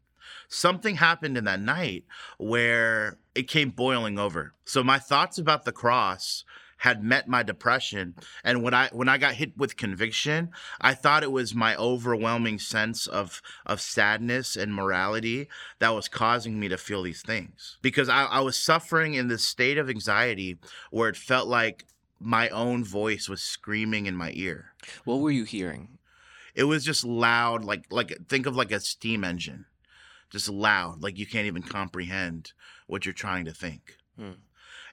something 0.49 0.97
happened 0.97 1.39
in 1.39 1.45
that 1.45 1.61
night 1.61 2.05
where 2.39 3.19
it 3.35 3.49
came 3.49 3.71
boiling 3.71 4.19
over. 4.19 4.53
So 4.65 4.83
my 4.83 4.99
thoughts 4.99 5.39
about 5.39 5.65
the 5.65 5.73
cross 5.73 6.45
had 6.81 7.03
met 7.03 7.29
my 7.29 7.43
depression 7.43 8.15
and 8.43 8.63
when 8.63 8.75
i 8.75 8.89
when 8.93 9.09
i 9.09 9.19
got 9.19 9.35
hit 9.35 9.57
with 9.57 9.77
conviction 9.77 10.51
i 10.81 10.95
thought 10.95 11.23
it 11.23 11.33
was 11.33 11.55
my 11.55 11.77
overwhelming 11.77 12.59
sense 12.59 13.07
of 13.07 13.43
of 13.67 13.81
sadness 13.81 14.57
and 14.57 14.75
morality 14.75 15.49
that 15.79 15.95
was 15.95 16.09
causing 16.09 16.59
me 16.59 16.69
to 16.69 16.77
feel 16.77 17.03
these 17.03 17.23
things. 17.23 17.79
Because 17.83 18.09
i, 18.09 18.25
I 18.25 18.41
was 18.41 18.57
suffering 18.57 19.15
in 19.15 19.29
this 19.29 19.45
state 19.45 19.79
of 19.79 19.89
anxiety 19.89 20.59
where 20.91 21.09
it 21.09 21.17
felt 21.17 21.49
like 21.49 21.87
my 22.21 22.49
own 22.51 22.85
voice 22.85 23.29
was 23.29 23.43
screaming 23.43 24.07
in 24.07 24.15
my 24.15 24.31
ear. 24.35 24.75
What 25.05 25.21
were 25.21 25.31
you 25.31 25.45
hearing? 25.45 25.99
It 26.55 26.65
was 26.65 26.85
just 26.85 27.05
loud 27.05 27.65
like 27.65 27.87
like 27.91 28.29
think 28.29 28.47
of 28.47 28.57
like 28.57 28.73
a 28.73 28.81
steam 28.81 29.25
engine. 29.25 29.67
Just 30.31 30.49
loud 30.49 31.03
like 31.03 31.19
you 31.19 31.27
can't 31.27 31.47
even 31.47 31.63
comprehend 31.63 32.53
what 32.87 33.05
you're 33.05 33.15
trying 33.15 33.47
to 33.47 33.53
think. 33.53 33.97
Hmm. 34.17 34.33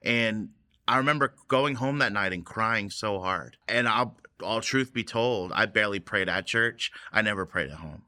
and 0.02 0.50
I 0.88 0.98
remember 0.98 1.34
going 1.48 1.76
home 1.76 2.00
that 2.00 2.14
night 2.14 2.34
and 2.34 2.46
crying 2.46 2.90
so 2.90 3.20
hard. 3.20 3.58
And 3.68 3.88
I'll, 3.88 4.18
all 4.42 4.62
truth 4.62 4.94
be 4.94 5.04
told, 5.04 5.52
I 5.52 5.66
barely 5.66 6.00
prayed 6.00 6.30
at 6.30 6.46
church. 6.46 6.92
I 7.12 7.22
never 7.22 7.46
prayed 7.46 7.70
at 7.70 7.78
home. 7.78 8.04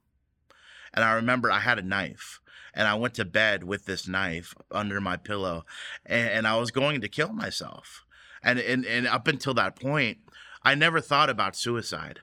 And 0.93 1.03
I 1.03 1.13
remember 1.13 1.51
I 1.51 1.59
had 1.59 1.77
a 1.77 1.83
knife 1.83 2.39
and 2.73 2.87
I 2.87 2.95
went 2.95 3.13
to 3.15 3.25
bed 3.25 3.63
with 3.63 3.85
this 3.85 4.07
knife 4.07 4.55
under 4.71 5.01
my 5.01 5.17
pillow 5.17 5.65
and, 6.05 6.29
and 6.29 6.47
I 6.47 6.57
was 6.57 6.71
going 6.71 7.01
to 7.01 7.09
kill 7.09 7.33
myself. 7.33 8.05
And, 8.41 8.59
and, 8.59 8.85
and 8.85 9.05
up 9.07 9.27
until 9.27 9.53
that 9.55 9.79
point, 9.79 10.19
I 10.63 10.75
never 10.75 11.01
thought 11.01 11.29
about 11.29 11.55
suicide. 11.55 12.19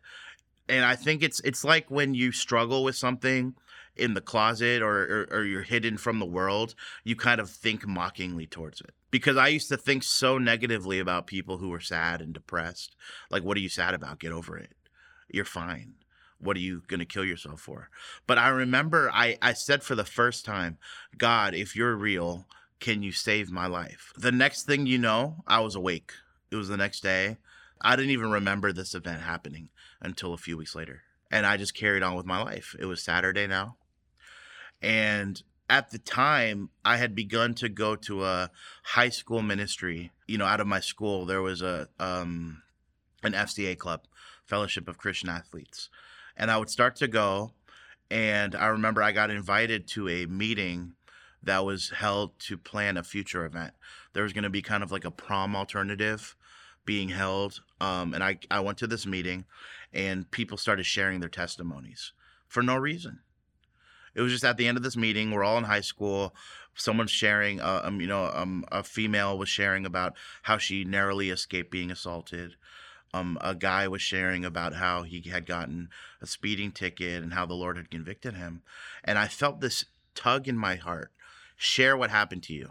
And 0.69 0.85
I 0.85 0.97
think 0.97 1.23
it's 1.23 1.41
it's 1.41 1.65
like 1.65 1.91
when 1.91 2.15
you 2.15 2.33
struggle 2.33 2.83
with 2.85 2.97
something 2.97 3.55
in 3.97 4.15
the 4.15 4.21
closet 4.21 4.83
or, 4.83 5.27
or, 5.31 5.39
or 5.39 5.45
you're 5.45 5.63
hidden 5.63 5.97
from 5.97 6.19
the 6.19 6.27
world, 6.27 6.75
you 7.03 7.17
kind 7.17 7.41
of 7.41 7.51
think 7.51 7.87
mockingly 7.87 8.47
towards 8.47 8.81
it. 8.81 8.93
Because 9.11 9.37
I 9.37 9.49
used 9.49 9.69
to 9.71 9.77
think 9.77 10.03
so 10.03 10.39
negatively 10.39 10.99
about 10.99 11.27
people 11.27 11.59
who 11.59 11.71
were 11.71 11.81
sad 11.81 12.21
and 12.21 12.35
depressed. 12.35 12.95
Like, 13.31 13.43
what 13.43 13.57
are 13.57 13.61
you 13.61 13.69
sad 13.69 13.95
about? 13.95 14.19
Get 14.19 14.33
over 14.33 14.59
it. 14.59 14.73
You're 15.31 15.45
fine. 15.45 15.95
What 16.39 16.57
are 16.57 16.61
you 16.61 16.83
going 16.87 17.01
to 17.01 17.07
kill 17.07 17.25
yourself 17.25 17.61
for? 17.61 17.89
But 18.27 18.37
I 18.37 18.49
remember 18.49 19.11
I, 19.13 19.39
I 19.41 19.55
said 19.55 19.83
for 19.83 19.95
the 19.95 20.05
first 20.05 20.45
time, 20.45 20.77
God, 21.17 21.55
if 21.55 21.75
you're 21.75 21.97
real, 21.97 22.47
can 22.79 23.03
you 23.03 23.13
save 23.13 23.51
my 23.51 23.67
life? 23.67 24.13
The 24.19 24.33
next 24.33 24.65
thing 24.65 24.87
you 24.87 24.99
know, 24.99 25.43
I 25.47 25.61
was 25.61 25.75
awake. 25.75 26.13
It 26.51 26.57
was 26.57 26.69
the 26.69 26.77
next 26.77 27.03
day. 27.03 27.39
I 27.81 27.97
didn't 27.97 28.11
even 28.11 28.31
remember 28.31 28.73
this 28.73 28.95
event 28.95 29.23
happening 29.23 29.71
until 30.01 30.33
a 30.35 30.39
few 30.39 30.57
weeks 30.57 30.75
later. 30.75 31.03
And 31.31 31.45
I 31.45 31.57
just 31.57 31.75
carried 31.75 32.03
on 32.03 32.15
with 32.15 32.27
my 32.27 32.43
life. 32.43 32.77
It 32.79 32.87
was 32.87 33.03
Saturday 33.03 33.47
now. 33.47 33.77
And 34.81 35.43
at 35.69 35.91
the 35.91 35.99
time, 35.99 36.71
I 36.85 36.97
had 36.97 37.15
begun 37.15 37.55
to 37.55 37.69
go 37.69 37.97
to 37.97 38.25
a 38.25 38.51
high 38.83 39.09
school 39.09 39.43
ministry. 39.43 40.13
You 40.27 40.39
know, 40.39 40.47
out 40.47 40.61
of 40.61 40.67
my 40.67 40.81
school, 40.81 41.27
there 41.27 41.43
was 41.43 41.63
a 41.63 41.89
um, 41.99 42.63
an 43.23 43.33
FCA 43.33 43.77
club, 43.77 44.03
Fellowship 44.45 44.89
of 44.89 44.99
Christian 44.99 45.29
Athletes, 45.29 45.89
and 46.37 46.51
I 46.51 46.59
would 46.59 46.71
start 46.71 46.97
to 46.97 47.09
go. 47.09 47.53
And 48.09 48.55
I 48.55 48.67
remember 48.67 49.03
I 49.03 49.11
got 49.11 49.31
invited 49.31 49.89
to 49.89 50.09
a 50.09 50.27
meeting 50.27 50.93
that 51.43 51.65
was 51.65 51.91
held 51.91 52.39
to 52.41 52.57
plan 52.57 52.97
a 52.97 53.03
future 53.03 53.45
event. 53.45 53.75
There 54.13 54.23
was 54.23 54.33
going 54.33 54.45
to 54.45 54.51
be 54.51 54.63
kind 54.63 54.85
of 54.85 54.93
like 54.93 55.05
a 55.05 55.11
prom 55.11 55.57
alternative 55.57 56.37
being 56.85 57.09
held, 57.09 57.63
um, 57.81 58.15
and 58.15 58.23
I 58.23 58.39
I 58.51 58.61
went 58.61 58.79
to 58.79 58.87
this 58.87 59.07
meeting, 59.07 59.45
and 59.97 60.31
people 60.31 60.57
started 60.57 60.87
sharing 60.87 61.19
their 61.19 61.29
testimonies 61.29 62.13
for 62.47 62.63
no 62.63 62.77
reason 62.77 63.21
it 64.17 64.23
was 64.23 64.33
just 64.33 64.45
at 64.45 64.57
the 64.57 64.67
end 64.67 64.79
of 64.79 64.83
this 64.83 64.97
meeting. 64.97 65.31
We're 65.31 65.45
all 65.45 65.59
in 65.59 65.65
high 65.65 65.83
school. 65.83 66.35
Someone's 66.75 67.11
sharing, 67.11 67.61
uh, 67.61 67.83
um, 67.85 68.01
you 68.01 68.07
know, 68.07 68.31
um, 68.35 68.65
a 68.73 68.83
female 68.83 69.37
was 69.37 69.51
sharing 69.51 69.85
about 69.85 70.15
how 70.43 70.57
she 70.57 70.85
narrowly 70.85 71.29
escaped 71.29 71.71
being 71.71 71.91
assaulted. 71.91 72.57
Um, 73.13 73.39
a 73.43 73.55
guy 73.55 73.87
was 73.89 74.01
sharing 74.01 74.45
about 74.45 74.75
how 74.75 75.03
he 75.03 75.21
had 75.29 75.47
gotten 75.47 75.91
a 76.23 76.27
speeding 76.27 76.73
ticket 76.73 77.23
and 77.23 77.35
how 77.35 77.45
the 77.45 77.55
Lord 77.55 77.77
had 77.77 77.91
convicted 77.91 78.35
him. 78.35 78.63
And 79.05 79.19
I 79.19 79.29
felt 79.29 79.61
this 79.61 79.85
tug 80.15 80.49
in 80.49 80.57
my 80.57 80.77
heart 80.77 81.13
share 81.57 81.97
what 81.97 82.11
happened 82.11 82.43
to 82.45 82.55
you. 82.55 82.71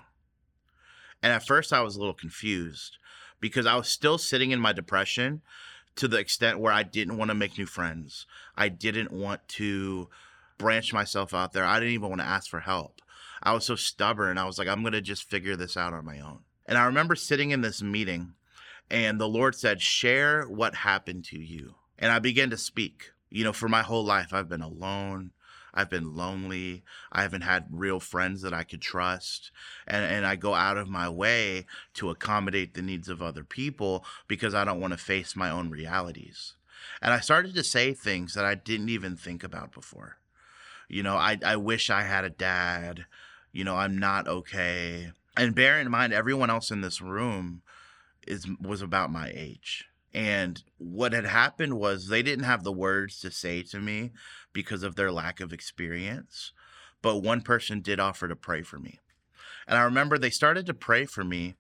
And 1.22 1.32
at 1.32 1.46
first, 1.46 1.72
I 1.72 1.82
was 1.82 1.96
a 1.96 2.00
little 2.00 2.14
confused 2.14 2.98
because 3.40 3.68
I 3.68 3.76
was 3.76 3.88
still 3.88 4.18
sitting 4.18 4.50
in 4.50 4.60
my 4.60 4.74
depression 4.74 5.42
to 5.96 6.08
the 6.08 6.18
extent 6.18 6.60
where 6.60 6.74
I 6.74 6.84
didn't 6.84 7.18
want 7.18 7.30
to 7.30 7.36
make 7.36 7.58
new 7.58 7.66
friends. 7.66 8.26
I 8.58 8.70
didn't 8.70 9.12
want 9.12 9.48
to 9.50 10.10
branch 10.58 10.94
myself 10.94 11.34
out 11.34 11.54
there. 11.54 11.66
I 11.66 11.80
didn't 11.80 11.94
even 11.94 12.10
want 12.10 12.22
to 12.22 12.28
ask 12.28 12.50
for 12.50 12.62
help. 12.62 13.02
I 13.42 13.54
was 13.54 13.66
so 13.66 13.76
stubborn. 13.76 14.38
I 14.38 14.46
was 14.46 14.58
like, 14.58 14.68
I'm 14.68 14.82
going 14.82 14.94
to 14.94 15.02
just 15.02 15.30
figure 15.30 15.56
this 15.56 15.78
out 15.78 15.94
on 15.94 16.06
my 16.06 16.20
own. 16.20 16.40
And 16.66 16.78
I 16.78 16.86
remember 16.86 17.16
sitting 17.16 17.52
in 17.52 17.62
this 17.62 17.82
meeting, 17.82 18.34
and 18.90 19.20
the 19.20 19.28
Lord 19.28 19.56
said, 19.56 19.82
Share 19.82 20.44
what 20.44 20.76
happened 20.76 21.26
to 21.26 21.40
you. 21.40 21.76
And 22.00 22.12
I 22.12 22.20
began 22.20 22.50
to 22.50 22.58
speak. 22.58 23.12
You 23.30 23.44
know, 23.44 23.54
for 23.54 23.68
my 23.68 23.82
whole 23.82 24.04
life, 24.04 24.34
I've 24.34 24.50
been 24.50 24.62
alone. 24.62 25.32
I've 25.76 25.90
been 25.90 26.16
lonely. 26.16 26.84
I 27.12 27.22
haven't 27.22 27.42
had 27.42 27.68
real 27.70 28.00
friends 28.00 28.42
that 28.42 28.54
I 28.54 28.64
could 28.64 28.82
trust. 28.82 29.52
And, 29.86 30.06
and 30.06 30.26
I 30.26 30.36
go 30.36 30.54
out 30.54 30.78
of 30.78 30.88
my 30.88 31.10
way 31.10 31.66
to 31.96 32.10
accommodate 32.10 32.74
the 32.74 32.82
needs 32.82 33.10
of 33.10 33.22
other 33.22 33.44
people 33.44 34.06
because 34.28 34.56
I 34.56 34.64
don't 34.64 34.80
want 34.80 34.94
to 34.94 34.98
face 34.98 35.36
my 35.36 35.50
own 35.50 35.70
realities. 35.70 36.56
And 37.02 37.14
I 37.14 37.20
started 37.20 37.54
to 37.56 37.64
say 37.64 37.94
things 37.94 38.34
that 38.34 38.46
I 38.46 38.56
didn't 38.56 38.90
even 38.90 39.18
think 39.18 39.44
about 39.44 39.74
before. 39.74 40.18
You 40.88 41.04
know, 41.04 41.16
I, 41.16 41.38
I 41.44 41.58
wish 41.58 41.90
I 41.90 42.04
had 42.04 42.24
a 42.24 42.30
dad. 42.30 43.06
You 43.52 43.64
know, 43.64 43.76
I'm 43.76 43.98
not 43.98 44.28
okay. 44.28 45.12
And 45.36 45.56
bear 45.56 45.80
in 45.80 45.92
mind, 45.92 46.14
everyone 46.14 46.50
else 46.50 46.72
in 46.72 46.82
this 46.82 47.02
room 47.02 47.62
is 48.26 48.48
was 48.62 48.82
about 48.82 49.12
my 49.12 49.32
age. 49.34 49.86
And 50.16 50.64
what 50.78 51.12
had 51.12 51.26
happened 51.26 51.78
was 51.78 52.08
they 52.08 52.24
didn't 52.24 52.46
have 52.46 52.64
the 52.64 52.72
words 52.72 53.20
to 53.20 53.30
say 53.30 53.62
to 53.64 53.80
me 53.80 54.14
because 54.54 54.82
of 54.82 54.96
their 54.96 55.12
lack 55.12 55.42
of 55.42 55.52
experience. 55.52 56.54
But 57.02 57.18
one 57.18 57.42
person 57.42 57.82
did 57.82 58.00
offer 58.00 58.30
to 58.30 58.36
pray 58.36 58.62
for 58.62 58.80
me. 58.80 59.02
And 59.68 59.78
I 59.78 59.84
remember 59.84 60.18
they 60.18 60.30
started 60.30 60.66
to 60.68 60.74
pray 60.74 61.04
for 61.06 61.26
me. 61.26 61.56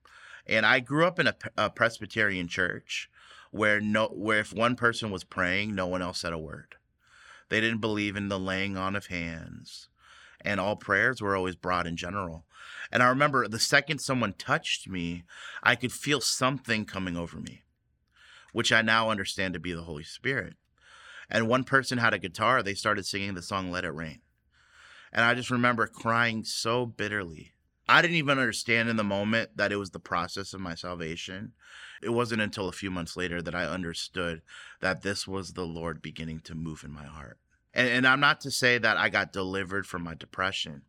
And 0.47 0.65
I 0.65 0.79
grew 0.79 1.05
up 1.05 1.19
in 1.19 1.27
a, 1.27 1.35
a 1.57 1.69
Presbyterian 1.69 2.47
church 2.47 3.09
where 3.51 3.81
no 3.81 4.07
where 4.07 4.39
if 4.39 4.53
one 4.53 4.77
person 4.77 5.11
was 5.11 5.25
praying, 5.25 5.75
no 5.75 5.87
one 5.87 6.01
else 6.01 6.19
said 6.19 6.31
a 6.31 6.37
word. 6.37 6.75
They 7.49 7.59
didn't 7.59 7.81
believe 7.81 8.15
in 8.15 8.29
the 8.29 8.39
laying 8.39 8.77
on 8.77 8.95
of 8.95 9.07
hands. 9.07 9.89
And 10.39 10.61
all 10.61 10.77
prayers 10.77 11.21
were 11.21 11.35
always 11.35 11.57
broad 11.57 11.87
in 11.87 11.97
general. 11.97 12.45
And 12.89 13.03
I 13.03 13.09
remember 13.09 13.49
the 13.49 13.59
second 13.59 13.99
someone 13.99 14.31
touched 14.31 14.87
me, 14.87 15.23
I 15.61 15.75
could 15.75 15.91
feel 15.91 16.21
something 16.21 16.85
coming 16.85 17.17
over 17.17 17.39
me, 17.39 17.63
which 18.55 18.71
I 18.71 18.81
now 18.81 19.09
understand 19.09 19.53
to 19.53 19.59
be 19.59 19.73
the 19.73 19.81
Holy 19.81 20.05
Spirit. 20.05 20.53
And 21.29 21.49
one 21.49 21.65
person 21.65 21.97
had 21.97 22.13
a 22.13 22.17
guitar, 22.17 22.63
they 22.63 22.73
started 22.73 23.05
singing 23.05 23.33
the 23.33 23.41
song 23.41 23.69
Let 23.69 23.83
It 23.83 23.89
Rain. 23.89 24.21
And 25.11 25.25
I 25.25 25.33
just 25.33 25.51
remember 25.51 25.87
crying 25.87 26.45
so 26.45 26.85
bitterly. 26.85 27.51
I 27.85 28.01
didn't 28.01 28.15
even 28.15 28.39
understand 28.39 28.87
in 28.87 28.95
the 28.95 29.03
moment 29.03 29.57
that 29.57 29.73
it 29.73 29.75
was 29.75 29.89
the 29.89 29.99
process 29.99 30.53
of 30.53 30.61
my 30.61 30.73
salvation. 30.73 31.51
It 32.01 32.11
wasn't 32.11 32.43
until 32.43 32.69
a 32.69 32.71
few 32.71 32.89
months 32.89 33.17
later 33.17 33.41
that 33.41 33.53
I 33.53 33.65
understood 33.65 34.41
that 34.79 35.01
this 35.01 35.27
was 35.27 35.51
the 35.51 35.65
Lord 35.65 36.01
beginning 36.01 36.39
to 36.45 36.55
move 36.55 36.85
in 36.85 36.93
my 36.93 37.03
heart. 37.03 37.39
And, 37.73 37.89
and 37.89 38.07
I'm 38.07 38.21
not 38.21 38.39
to 38.41 38.51
say 38.51 38.77
that 38.77 38.95
I 38.95 39.09
got 39.09 39.33
delivered 39.33 39.85
from 39.85 40.01
my 40.01 40.13
depression, 40.13 40.83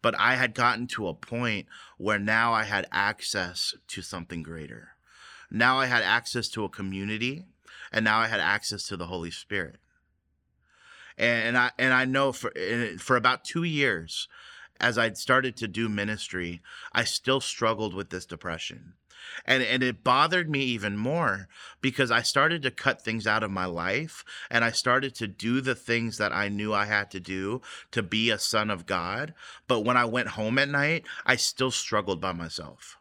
but 0.00 0.18
I 0.18 0.36
had 0.36 0.54
gotten 0.54 0.86
to 0.86 1.08
a 1.08 1.14
point 1.14 1.66
where 1.98 2.18
now 2.18 2.54
I 2.54 2.64
had 2.64 2.86
access 2.90 3.74
to 3.88 4.00
something 4.00 4.42
greater. 4.42 4.92
Now 5.54 5.78
I 5.78 5.84
had 5.84 6.02
access 6.02 6.48
to 6.48 6.64
a 6.64 6.70
community, 6.70 7.44
and 7.92 8.06
now 8.06 8.18
I 8.18 8.26
had 8.26 8.40
access 8.40 8.84
to 8.84 8.96
the 8.96 9.06
Holy 9.06 9.30
Spirit. 9.30 9.76
And, 11.18 11.58
I 11.58 11.70
and 11.78 11.92
I 11.92 12.06
know 12.06 12.32
for 12.32 12.50
for 12.98 13.16
about 13.16 13.44
two 13.44 13.62
years, 13.62 14.28
as 14.80 14.96
I 14.96 15.12
started 15.12 15.54
to 15.58 15.68
do 15.68 15.90
ministry, 15.90 16.62
I 16.94 17.04
still 17.04 17.40
struggled 17.42 17.92
with 17.92 18.08
this 18.08 18.24
depression. 18.24 18.94
And 19.44 19.62
and 19.62 19.82
it 19.82 20.02
bothered 20.02 20.48
me 20.48 20.60
even 20.60 20.96
more 20.96 21.48
because 21.82 22.10
I 22.10 22.22
started 22.22 22.62
to 22.62 22.70
cut 22.70 23.02
things 23.02 23.26
out 23.26 23.42
of 23.42 23.50
my 23.50 23.66
life 23.66 24.24
and 24.50 24.64
I 24.64 24.70
started 24.70 25.14
to 25.16 25.28
do 25.28 25.60
the 25.60 25.74
things 25.74 26.16
that 26.16 26.32
I 26.32 26.48
knew 26.48 26.72
I 26.72 26.86
had 26.86 27.10
to 27.10 27.20
do 27.20 27.60
to 27.90 28.02
be 28.02 28.30
a 28.30 28.38
son 28.38 28.70
of 28.70 28.86
God. 28.86 29.34
But 29.68 29.80
when 29.80 29.98
I 29.98 30.06
went 30.06 30.28
home 30.28 30.58
at 30.58 30.70
night, 30.70 31.04
I 31.26 31.36
still 31.36 31.70
struggled 31.70 32.22
by 32.22 32.32
myself. 32.32 32.96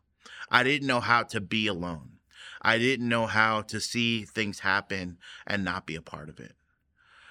I 0.52 0.64
didn't 0.64 0.88
know 0.88 1.00
how 1.00 1.24
to 1.24 1.40
be 1.40 1.66
alone. 1.66 2.18
I 2.62 2.78
didn't 2.78 3.10
know 3.10 3.26
how 3.26 3.62
to 3.64 3.80
see 3.80 4.24
things 4.24 4.60
happen 4.60 5.18
and 5.48 5.64
not 5.64 5.86
be 5.86 5.96
a 5.96 6.02
part 6.02 6.30
of 6.30 6.40
it. 6.40 6.56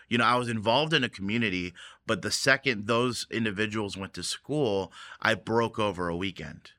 You 0.08 0.18
know, 0.18 0.24
I 0.24 0.36
was 0.36 0.48
involved 0.48 0.92
in 0.92 1.04
a 1.04 1.08
community, 1.08 1.72
but 2.06 2.22
the 2.22 2.32
second 2.32 2.86
those 2.86 3.26
individuals 3.30 3.96
went 3.96 4.12
to 4.14 4.24
school, 4.24 4.92
I 5.22 5.34
broke 5.34 5.78
over 5.78 6.08
a 6.08 6.16
weekend 6.16 6.72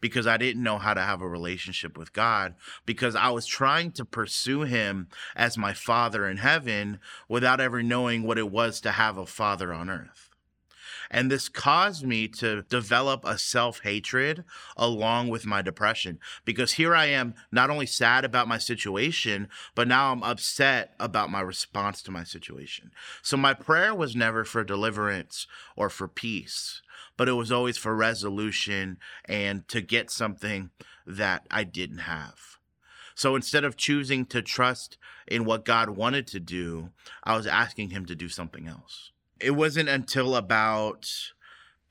because 0.00 0.26
I 0.26 0.38
didn't 0.38 0.62
know 0.62 0.78
how 0.78 0.94
to 0.94 1.02
have 1.02 1.22
a 1.22 1.28
relationship 1.28 1.96
with 1.96 2.12
God 2.12 2.54
because 2.84 3.14
I 3.14 3.28
was 3.28 3.46
trying 3.46 3.92
to 3.92 4.04
pursue 4.04 4.62
Him 4.62 5.08
as 5.36 5.58
my 5.58 5.74
Father 5.74 6.26
in 6.26 6.38
heaven 6.38 6.98
without 7.28 7.60
ever 7.60 7.82
knowing 7.82 8.24
what 8.24 8.38
it 8.38 8.50
was 8.50 8.80
to 8.80 8.92
have 8.92 9.18
a 9.18 9.26
Father 9.26 9.72
on 9.72 9.90
earth. 9.90 10.31
And 11.12 11.30
this 11.30 11.50
caused 11.50 12.06
me 12.06 12.26
to 12.28 12.62
develop 12.62 13.22
a 13.24 13.36
self 13.36 13.80
hatred 13.80 14.44
along 14.78 15.28
with 15.28 15.44
my 15.44 15.60
depression 15.60 16.18
because 16.46 16.72
here 16.72 16.96
I 16.96 17.06
am, 17.06 17.34
not 17.52 17.68
only 17.68 17.84
sad 17.84 18.24
about 18.24 18.48
my 18.48 18.56
situation, 18.56 19.48
but 19.74 19.86
now 19.86 20.10
I'm 20.10 20.22
upset 20.22 20.94
about 20.98 21.30
my 21.30 21.42
response 21.42 22.02
to 22.02 22.10
my 22.10 22.24
situation. 22.24 22.90
So 23.20 23.36
my 23.36 23.52
prayer 23.52 23.94
was 23.94 24.16
never 24.16 24.44
for 24.44 24.64
deliverance 24.64 25.46
or 25.76 25.90
for 25.90 26.08
peace, 26.08 26.80
but 27.18 27.28
it 27.28 27.32
was 27.32 27.52
always 27.52 27.76
for 27.76 27.94
resolution 27.94 28.96
and 29.26 29.68
to 29.68 29.82
get 29.82 30.10
something 30.10 30.70
that 31.06 31.46
I 31.50 31.64
didn't 31.64 31.98
have. 31.98 32.56
So 33.14 33.36
instead 33.36 33.64
of 33.64 33.76
choosing 33.76 34.24
to 34.26 34.40
trust 34.40 34.96
in 35.28 35.44
what 35.44 35.66
God 35.66 35.90
wanted 35.90 36.26
to 36.28 36.40
do, 36.40 36.88
I 37.22 37.36
was 37.36 37.46
asking 37.46 37.90
Him 37.90 38.06
to 38.06 38.14
do 38.14 38.30
something 38.30 38.66
else 38.66 39.11
it 39.42 39.52
wasn't 39.52 39.88
until 39.88 40.36
about 40.36 41.10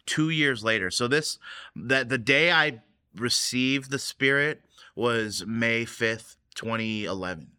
two 0.05 0.29
years 0.29 0.63
later. 0.63 0.89
So 0.89 1.08
this 1.08 1.38
that 1.75 2.10
the 2.10 2.17
day 2.17 2.51
I 2.51 2.81
received 3.15 3.91
the 3.91 4.00
Spirit 4.00 4.63
was 4.96 5.46
May 5.46 5.86
fifth, 5.86 6.38
twenty 6.55 7.05
eleven. 7.05 7.51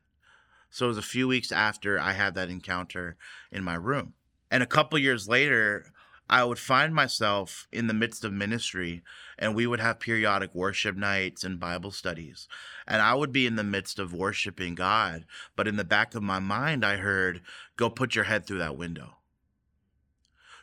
So 0.70 0.86
it 0.86 0.88
was 0.88 0.98
a 0.98 1.02
few 1.02 1.28
weeks 1.28 1.52
after 1.52 2.00
I 2.00 2.12
had 2.12 2.34
that 2.34 2.48
encounter 2.48 3.16
in 3.50 3.62
my 3.62 3.74
room. 3.74 4.14
And 4.50 4.62
a 4.62 4.66
couple 4.66 4.98
years 4.98 5.28
later, 5.28 5.92
I 6.30 6.44
would 6.44 6.58
find 6.58 6.94
myself 6.94 7.68
in 7.70 7.88
the 7.88 7.94
midst 7.94 8.24
of 8.24 8.32
ministry 8.32 9.02
and 9.38 9.54
we 9.54 9.66
would 9.66 9.80
have 9.80 10.00
periodic 10.00 10.54
worship 10.54 10.96
nights 10.96 11.44
and 11.44 11.60
Bible 11.60 11.90
studies. 11.90 12.48
And 12.86 13.02
I 13.02 13.14
would 13.14 13.32
be 13.32 13.46
in 13.46 13.56
the 13.56 13.64
midst 13.64 13.98
of 13.98 14.14
worshiping 14.14 14.74
God, 14.74 15.26
but 15.56 15.68
in 15.68 15.76
the 15.76 15.84
back 15.84 16.14
of 16.14 16.22
my 16.22 16.38
mind, 16.38 16.86
I 16.86 16.96
heard, 16.96 17.42
go 17.76 17.90
put 17.90 18.14
your 18.14 18.24
head 18.24 18.46
through 18.46 18.60
that 18.60 18.78
window. 18.78 19.16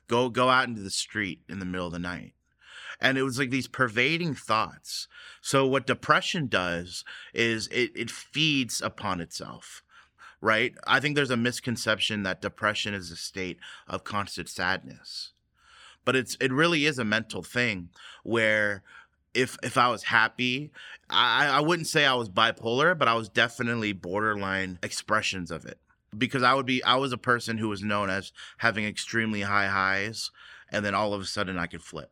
Go 0.10 0.28
go 0.28 0.50
out 0.50 0.68
into 0.68 0.82
the 0.82 0.90
street 0.90 1.40
in 1.48 1.60
the 1.60 1.66
middle 1.66 1.88
of 1.88 1.94
the 1.94 2.00
night. 2.00 2.34
And 3.00 3.18
it 3.18 3.24
was 3.24 3.40
like 3.40 3.50
these 3.50 3.68
pervading 3.68 4.36
thoughts. 4.36 5.08
So 5.40 5.66
what 5.66 5.88
depression 5.88 6.48
does 6.48 7.06
is 7.34 7.68
it, 7.68 7.92
it 7.96 8.12
feeds 8.12 8.82
upon 8.82 9.22
itself 9.22 9.82
right? 10.42 10.74
I 10.88 11.00
think 11.00 11.16
there's 11.16 11.32
a 11.32 11.38
misconception 11.38 12.24
that 12.24 12.42
depression 12.42 12.94
is 12.94 13.12
a 13.12 13.16
state 13.16 13.58
of 13.88 14.04
constant 14.04 14.50
sadness. 14.50 15.32
But 16.06 16.16
it's 16.16 16.38
it 16.40 16.52
really 16.52 16.86
is 16.86 16.98
a 16.98 17.06
mental 17.06 17.44
thing 17.44 17.90
where 18.24 18.84
if 19.34 19.58
if 19.62 19.78
I 19.78 19.90
was 19.90 20.04
happy, 20.04 20.72
I, 21.10 21.48
I 21.48 21.60
wouldn't 21.60 21.88
say 21.88 22.06
I 22.06 22.14
was 22.14 22.30
bipolar, 22.30 22.98
but 22.98 23.08
I 23.08 23.16
was 23.16 23.30
definitely 23.30 23.94
borderline 23.94 24.80
expressions 24.82 25.52
of 25.52 25.66
it 25.66 25.78
because 26.18 26.44
I 26.44 26.54
would 26.54 26.66
be 26.66 26.84
I 26.84 26.96
was 26.96 27.14
a 27.14 27.18
person 27.18 27.58
who 27.58 27.70
was 27.70 27.84
known 27.84 28.10
as 28.10 28.32
having 28.58 28.86
extremely 28.86 29.42
high 29.42 29.68
highs 29.68 30.32
and 30.72 30.86
then 30.86 30.96
all 30.96 31.14
of 31.14 31.22
a 31.22 31.26
sudden 31.26 31.58
I 31.58 31.68
could 31.68 31.84
flip. 31.84 32.12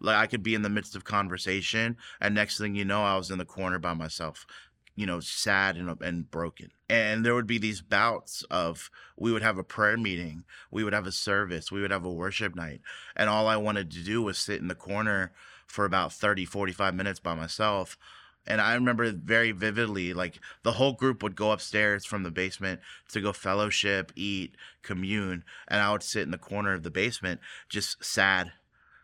Like 0.00 0.16
I 0.16 0.26
could 0.26 0.42
be 0.42 0.54
in 0.54 0.62
the 0.62 0.70
midst 0.70 0.94
of 0.94 1.04
conversation 1.04 1.96
and 2.20 2.34
next 2.34 2.58
thing 2.58 2.74
you 2.74 2.84
know 2.84 3.02
I 3.02 3.16
was 3.16 3.30
in 3.30 3.38
the 3.38 3.44
corner 3.44 3.78
by 3.78 3.94
myself, 3.94 4.46
you 4.94 5.06
know, 5.06 5.20
sad 5.20 5.76
and 5.76 6.00
and 6.00 6.30
broken. 6.30 6.70
And 6.88 7.24
there 7.24 7.34
would 7.34 7.46
be 7.46 7.58
these 7.58 7.82
bouts 7.82 8.44
of 8.50 8.90
we 9.16 9.32
would 9.32 9.42
have 9.42 9.58
a 9.58 9.64
prayer 9.64 9.96
meeting, 9.96 10.44
we 10.70 10.84
would 10.84 10.92
have 10.92 11.06
a 11.06 11.12
service, 11.12 11.72
we 11.72 11.80
would 11.80 11.90
have 11.90 12.04
a 12.04 12.12
worship 12.12 12.54
night, 12.54 12.80
and 13.16 13.28
all 13.28 13.46
I 13.46 13.56
wanted 13.56 13.90
to 13.92 14.02
do 14.04 14.22
was 14.22 14.38
sit 14.38 14.60
in 14.60 14.68
the 14.68 14.74
corner 14.74 15.32
for 15.66 15.84
about 15.84 16.12
30 16.12 16.46
45 16.46 16.94
minutes 16.94 17.20
by 17.20 17.34
myself 17.34 17.98
and 18.48 18.60
I 18.62 18.74
remember 18.74 19.12
very 19.12 19.52
vividly, 19.52 20.12
like 20.14 20.40
the 20.62 20.72
whole 20.72 20.94
group 20.94 21.22
would 21.22 21.36
go 21.36 21.52
upstairs 21.52 22.06
from 22.06 22.22
the 22.22 22.30
basement 22.30 22.80
to 23.10 23.20
go 23.20 23.34
fellowship, 23.34 24.10
eat, 24.16 24.54
commune. 24.82 25.44
And 25.68 25.82
I 25.82 25.92
would 25.92 26.02
sit 26.02 26.22
in 26.22 26.30
the 26.30 26.38
corner 26.38 26.72
of 26.72 26.82
the 26.82 26.90
basement, 26.90 27.42
just 27.68 28.02
sad, 28.02 28.52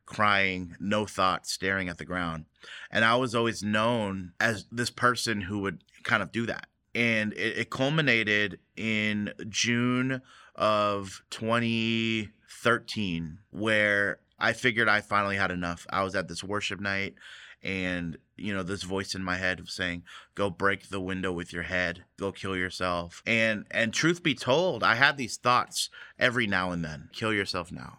crying, 0.06 0.76
no 0.80 1.04
thought, 1.04 1.46
staring 1.46 1.90
at 1.90 1.98
the 1.98 2.06
ground. 2.06 2.46
And 2.90 3.04
I 3.04 3.16
was 3.16 3.34
always 3.34 3.62
known 3.62 4.32
as 4.40 4.64
this 4.72 4.88
person 4.88 5.42
who 5.42 5.58
would 5.60 5.84
kind 6.04 6.22
of 6.22 6.32
do 6.32 6.46
that. 6.46 6.68
And 6.94 7.34
it, 7.34 7.58
it 7.58 7.68
culminated 7.70 8.60
in 8.76 9.34
June 9.50 10.22
of 10.54 11.22
2013, 11.28 13.38
where 13.50 14.20
I 14.38 14.54
figured 14.54 14.88
I 14.88 15.02
finally 15.02 15.36
had 15.36 15.50
enough. 15.50 15.86
I 15.90 16.02
was 16.02 16.14
at 16.14 16.28
this 16.28 16.42
worship 16.42 16.80
night 16.80 17.16
and 17.64 18.18
you 18.37 18.54
know 18.54 18.62
this 18.62 18.83
voice 18.83 19.14
in 19.14 19.25
my 19.25 19.37
head 19.37 19.59
of 19.59 19.71
saying 19.71 20.02
go 20.35 20.50
break 20.50 20.88
the 20.88 21.00
window 21.00 21.33
with 21.33 21.52
your 21.52 21.62
head. 21.62 22.04
Go 22.18 22.30
kill 22.30 22.56
yourself. 22.56 23.23
And 23.26 23.64
and 23.71 23.92
truth 23.92 24.23
be 24.23 24.35
told 24.35 24.85
i 24.85 24.94
had 24.94 25.16
these 25.16 25.37
thoughts 25.37 25.88
every 26.18 26.47
now 26.47 26.71
and 26.71 26.85
then. 26.85 27.09
Kill 27.12 27.33
yourself 27.33 27.73
now. 27.73 27.99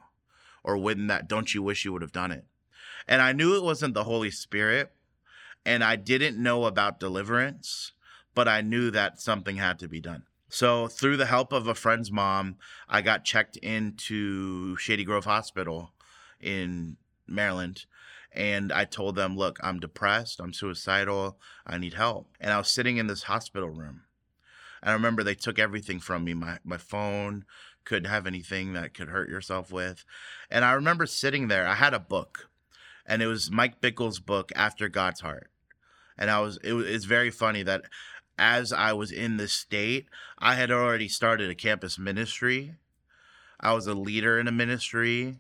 Or 0.63 0.77
wouldn't 0.77 1.07
that 1.07 1.27
don't 1.27 1.53
you 1.53 1.63
wish 1.63 1.84
you 1.84 1.91
would 1.91 2.03
have 2.03 2.12
done 2.12 2.31
it? 2.31 2.45
And 3.07 3.22
i 3.22 3.34
knew 3.34 3.55
it 3.55 3.63
wasn't 3.63 3.95
the 3.95 4.03
holy 4.03 4.31
spirit 4.31 4.91
and 5.65 5.84
i 5.84 5.95
didn't 5.95 6.41
know 6.41 6.65
about 6.65 7.00
deliverance 7.00 7.91
but 8.36 8.48
i 8.48 8.62
knew 8.62 8.91
that 8.91 9.19
something 9.19 9.57
had 9.57 9.79
to 9.79 9.88
be 9.88 10.00
done. 10.00 10.24
So 10.48 10.88
through 10.88 11.17
the 11.17 11.25
help 11.25 11.51
of 11.51 11.67
a 11.67 11.74
friend's 11.74 12.12
mom 12.12 12.57
i 12.88 13.01
got 13.01 13.25
checked 13.25 13.57
into 13.57 14.77
shady 14.77 15.03
grove 15.03 15.25
hospital 15.25 15.91
in 16.39 16.98
maryland 17.27 17.86
and 18.36 18.72
I 18.74 18.84
told 18.84 19.15
them, 19.15 19.38
look, 19.38 19.58
I'm 19.63 19.80
depressed, 19.80 20.42
I'm 20.42 20.54
suicidal, 20.54 21.39
I 21.65 21.77
need 21.77 21.94
help. 21.94 22.36
And 22.39 22.51
I 22.51 22.58
was 22.58 22.68
sitting 22.68 22.98
in 22.98 23.08
this 23.08 23.24
hospital 23.24 23.70
room. 23.70 24.01
And 24.82 24.92
I 24.92 24.94
remember 24.94 25.24
they 25.24 25.36
took 25.36 25.58
everything 25.58 26.00
from 26.00 26.25
me 26.25 26.34
my, 26.34 26.60
my 26.63 26.77
phone, 26.77 27.46
couldn't 27.86 28.10
have 28.10 28.27
anything 28.27 28.74
that 28.74 28.94
could 28.94 29.08
hurt 29.08 29.30
yourself 29.30 29.72
with. 29.72 30.04
And 30.51 30.65
I 30.65 30.74
remember 30.74 31.06
sitting 31.06 31.48
there, 31.48 31.65
I 31.65 31.75
had 31.75 31.94
a 31.94 32.00
book, 32.00 32.50
and 33.06 33.22
it 33.22 33.27
was 33.27 33.50
Mike 33.50 33.80
Bickle's 33.80 34.20
book, 34.20 34.51
After 34.56 34.89
God's 34.89 35.22
Heart. 35.22 35.50
And 36.18 36.30
I 36.30 36.42
was, 36.42 36.58
it 36.63 36.74
it's 36.74 37.06
very 37.06 37.32
funny 37.32 37.63
that 37.63 37.84
as 38.38 38.74
I 38.74 38.92
was 38.94 39.12
in 39.12 39.38
this 39.38 39.54
state, 39.54 40.08
I 40.38 40.56
had 40.56 40.72
already 40.72 41.08
started 41.08 41.50
a 41.50 41.56
campus 41.56 41.98
ministry. 41.98 42.75
I 43.60 43.74
was 43.74 43.88
a 43.88 43.94
leader 43.94 44.38
in 44.39 44.48
a 44.48 44.51
ministry. 44.51 45.38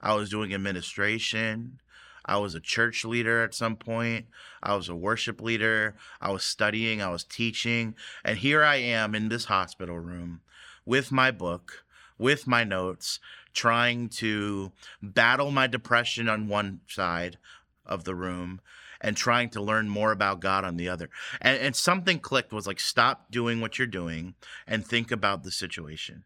I 0.00 0.14
was 0.14 0.30
doing 0.30 0.52
administration. 0.52 1.78
I 2.24 2.38
was 2.38 2.54
a 2.54 2.60
church 2.60 3.04
leader 3.04 3.42
at 3.42 3.54
some 3.54 3.76
point. 3.76 4.26
I 4.62 4.74
was 4.74 4.88
a 4.88 4.96
worship 4.96 5.40
leader. 5.40 5.96
I 6.20 6.30
was 6.30 6.44
studying. 6.44 7.02
I 7.02 7.10
was 7.10 7.24
teaching. 7.24 7.94
And 8.24 8.38
here 8.38 8.62
I 8.62 8.76
am 8.76 9.14
in 9.14 9.28
this 9.28 9.46
hospital 9.46 9.98
room 9.98 10.40
with 10.84 11.12
my 11.12 11.30
book, 11.30 11.84
with 12.18 12.46
my 12.46 12.64
notes, 12.64 13.18
trying 13.52 14.08
to 14.08 14.72
battle 15.02 15.50
my 15.50 15.66
depression 15.66 16.28
on 16.28 16.48
one 16.48 16.80
side 16.86 17.38
of 17.84 18.04
the 18.04 18.14
room 18.14 18.60
and 19.00 19.16
trying 19.16 19.50
to 19.50 19.60
learn 19.60 19.88
more 19.88 20.12
about 20.12 20.40
God 20.40 20.64
on 20.64 20.76
the 20.76 20.88
other. 20.88 21.10
And, 21.40 21.58
and 21.58 21.76
something 21.76 22.20
clicked 22.20 22.52
was 22.52 22.66
like, 22.66 22.80
stop 22.80 23.30
doing 23.30 23.60
what 23.60 23.78
you're 23.78 23.86
doing 23.86 24.34
and 24.66 24.86
think 24.86 25.10
about 25.10 25.42
the 25.42 25.50
situation. 25.50 26.24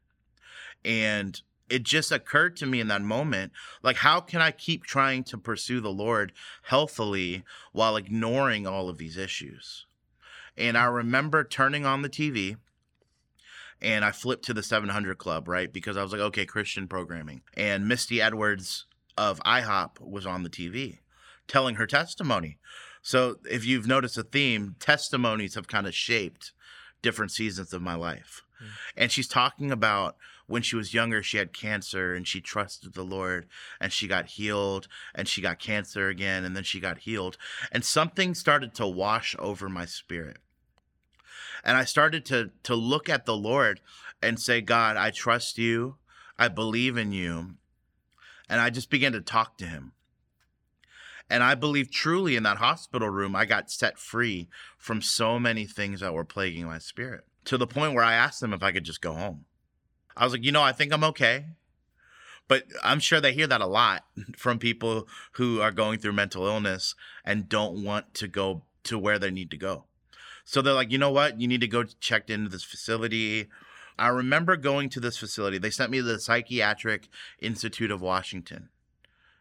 And 0.84 1.40
it 1.68 1.82
just 1.82 2.12
occurred 2.12 2.56
to 2.56 2.66
me 2.66 2.80
in 2.80 2.88
that 2.88 3.02
moment 3.02 3.52
like 3.82 3.96
how 3.96 4.20
can 4.20 4.40
i 4.40 4.50
keep 4.50 4.84
trying 4.84 5.24
to 5.24 5.38
pursue 5.38 5.80
the 5.80 5.90
lord 5.90 6.32
healthily 6.64 7.42
while 7.72 7.96
ignoring 7.96 8.66
all 8.66 8.88
of 8.88 8.98
these 8.98 9.16
issues? 9.16 9.86
And 10.56 10.76
i 10.76 10.84
remember 10.84 11.44
turning 11.44 11.84
on 11.84 12.02
the 12.02 12.08
tv 12.08 12.56
and 13.80 14.04
i 14.04 14.12
flipped 14.12 14.44
to 14.46 14.54
the 14.54 14.62
700 14.62 15.18
club 15.18 15.48
right? 15.48 15.72
Because 15.72 15.96
i 15.96 16.02
was 16.02 16.12
like 16.12 16.20
okay 16.20 16.46
christian 16.46 16.88
programming. 16.88 17.42
And 17.54 17.88
misty 17.88 18.20
edwards 18.20 18.86
of 19.18 19.40
ihop 19.40 20.00
was 20.00 20.26
on 20.26 20.42
the 20.42 20.50
tv 20.50 20.98
telling 21.48 21.76
her 21.76 21.86
testimony. 21.86 22.58
So 23.02 23.36
if 23.48 23.64
you've 23.64 23.86
noticed 23.86 24.18
a 24.18 24.24
theme 24.24 24.74
testimonies 24.80 25.54
have 25.54 25.68
kind 25.68 25.86
of 25.86 25.94
shaped 25.94 26.52
different 27.02 27.30
seasons 27.30 27.72
of 27.72 27.82
my 27.82 27.94
life. 27.94 28.42
Mm. 28.56 28.68
and 28.96 29.12
she's 29.12 29.28
talking 29.28 29.70
about 29.70 30.16
when 30.46 30.62
she 30.62 30.76
was 30.76 30.94
younger, 30.94 31.22
she 31.22 31.38
had 31.38 31.52
cancer 31.52 32.14
and 32.14 32.26
she 32.26 32.40
trusted 32.40 32.94
the 32.94 33.02
Lord 33.02 33.46
and 33.80 33.92
she 33.92 34.06
got 34.06 34.26
healed 34.26 34.88
and 35.14 35.28
she 35.28 35.40
got 35.40 35.58
cancer 35.58 36.08
again 36.08 36.44
and 36.44 36.56
then 36.56 36.64
she 36.64 36.80
got 36.80 36.98
healed. 36.98 37.36
And 37.72 37.84
something 37.84 38.34
started 38.34 38.74
to 38.74 38.86
wash 38.86 39.34
over 39.38 39.68
my 39.68 39.84
spirit. 39.84 40.38
And 41.64 41.76
I 41.76 41.84
started 41.84 42.24
to, 42.26 42.50
to 42.62 42.74
look 42.74 43.08
at 43.08 43.26
the 43.26 43.36
Lord 43.36 43.80
and 44.22 44.38
say, 44.38 44.60
God, 44.60 44.96
I 44.96 45.10
trust 45.10 45.58
you. 45.58 45.96
I 46.38 46.48
believe 46.48 46.96
in 46.96 47.12
you. 47.12 47.56
And 48.48 48.60
I 48.60 48.70
just 48.70 48.90
began 48.90 49.12
to 49.12 49.20
talk 49.20 49.58
to 49.58 49.66
him. 49.66 49.92
And 51.28 51.42
I 51.42 51.56
believe 51.56 51.90
truly 51.90 52.36
in 52.36 52.44
that 52.44 52.58
hospital 52.58 53.08
room, 53.08 53.34
I 53.34 53.46
got 53.46 53.70
set 53.70 53.98
free 53.98 54.48
from 54.78 55.02
so 55.02 55.40
many 55.40 55.66
things 55.66 56.00
that 56.00 56.14
were 56.14 56.24
plaguing 56.24 56.66
my 56.66 56.78
spirit 56.78 57.24
to 57.46 57.58
the 57.58 57.66
point 57.66 57.94
where 57.94 58.04
I 58.04 58.14
asked 58.14 58.42
him 58.42 58.52
if 58.52 58.62
I 58.62 58.70
could 58.70 58.84
just 58.84 59.00
go 59.00 59.14
home. 59.14 59.44
I 60.16 60.24
was 60.24 60.32
like, 60.32 60.44
you 60.44 60.52
know, 60.52 60.62
I 60.62 60.72
think 60.72 60.92
I'm 60.92 61.04
okay. 61.04 61.46
But 62.48 62.64
I'm 62.84 63.00
sure 63.00 63.20
they 63.20 63.32
hear 63.32 63.48
that 63.48 63.60
a 63.60 63.66
lot 63.66 64.04
from 64.36 64.58
people 64.58 65.08
who 65.32 65.60
are 65.60 65.72
going 65.72 65.98
through 65.98 66.12
mental 66.12 66.46
illness 66.46 66.94
and 67.24 67.48
don't 67.48 67.82
want 67.82 68.14
to 68.14 68.28
go 68.28 68.62
to 68.84 68.98
where 68.98 69.18
they 69.18 69.30
need 69.30 69.50
to 69.50 69.56
go. 69.56 69.84
So 70.44 70.62
they're 70.62 70.72
like, 70.72 70.92
you 70.92 70.98
know 70.98 71.10
what? 71.10 71.40
You 71.40 71.48
need 71.48 71.60
to 71.62 71.66
go 71.66 71.82
check 71.82 72.30
into 72.30 72.48
this 72.48 72.62
facility. 72.62 73.48
I 73.98 74.08
remember 74.08 74.56
going 74.56 74.88
to 74.90 75.00
this 75.00 75.16
facility. 75.16 75.58
They 75.58 75.70
sent 75.70 75.90
me 75.90 75.98
to 75.98 76.04
the 76.04 76.20
Psychiatric 76.20 77.08
Institute 77.40 77.90
of 77.90 78.00
Washington 78.00 78.68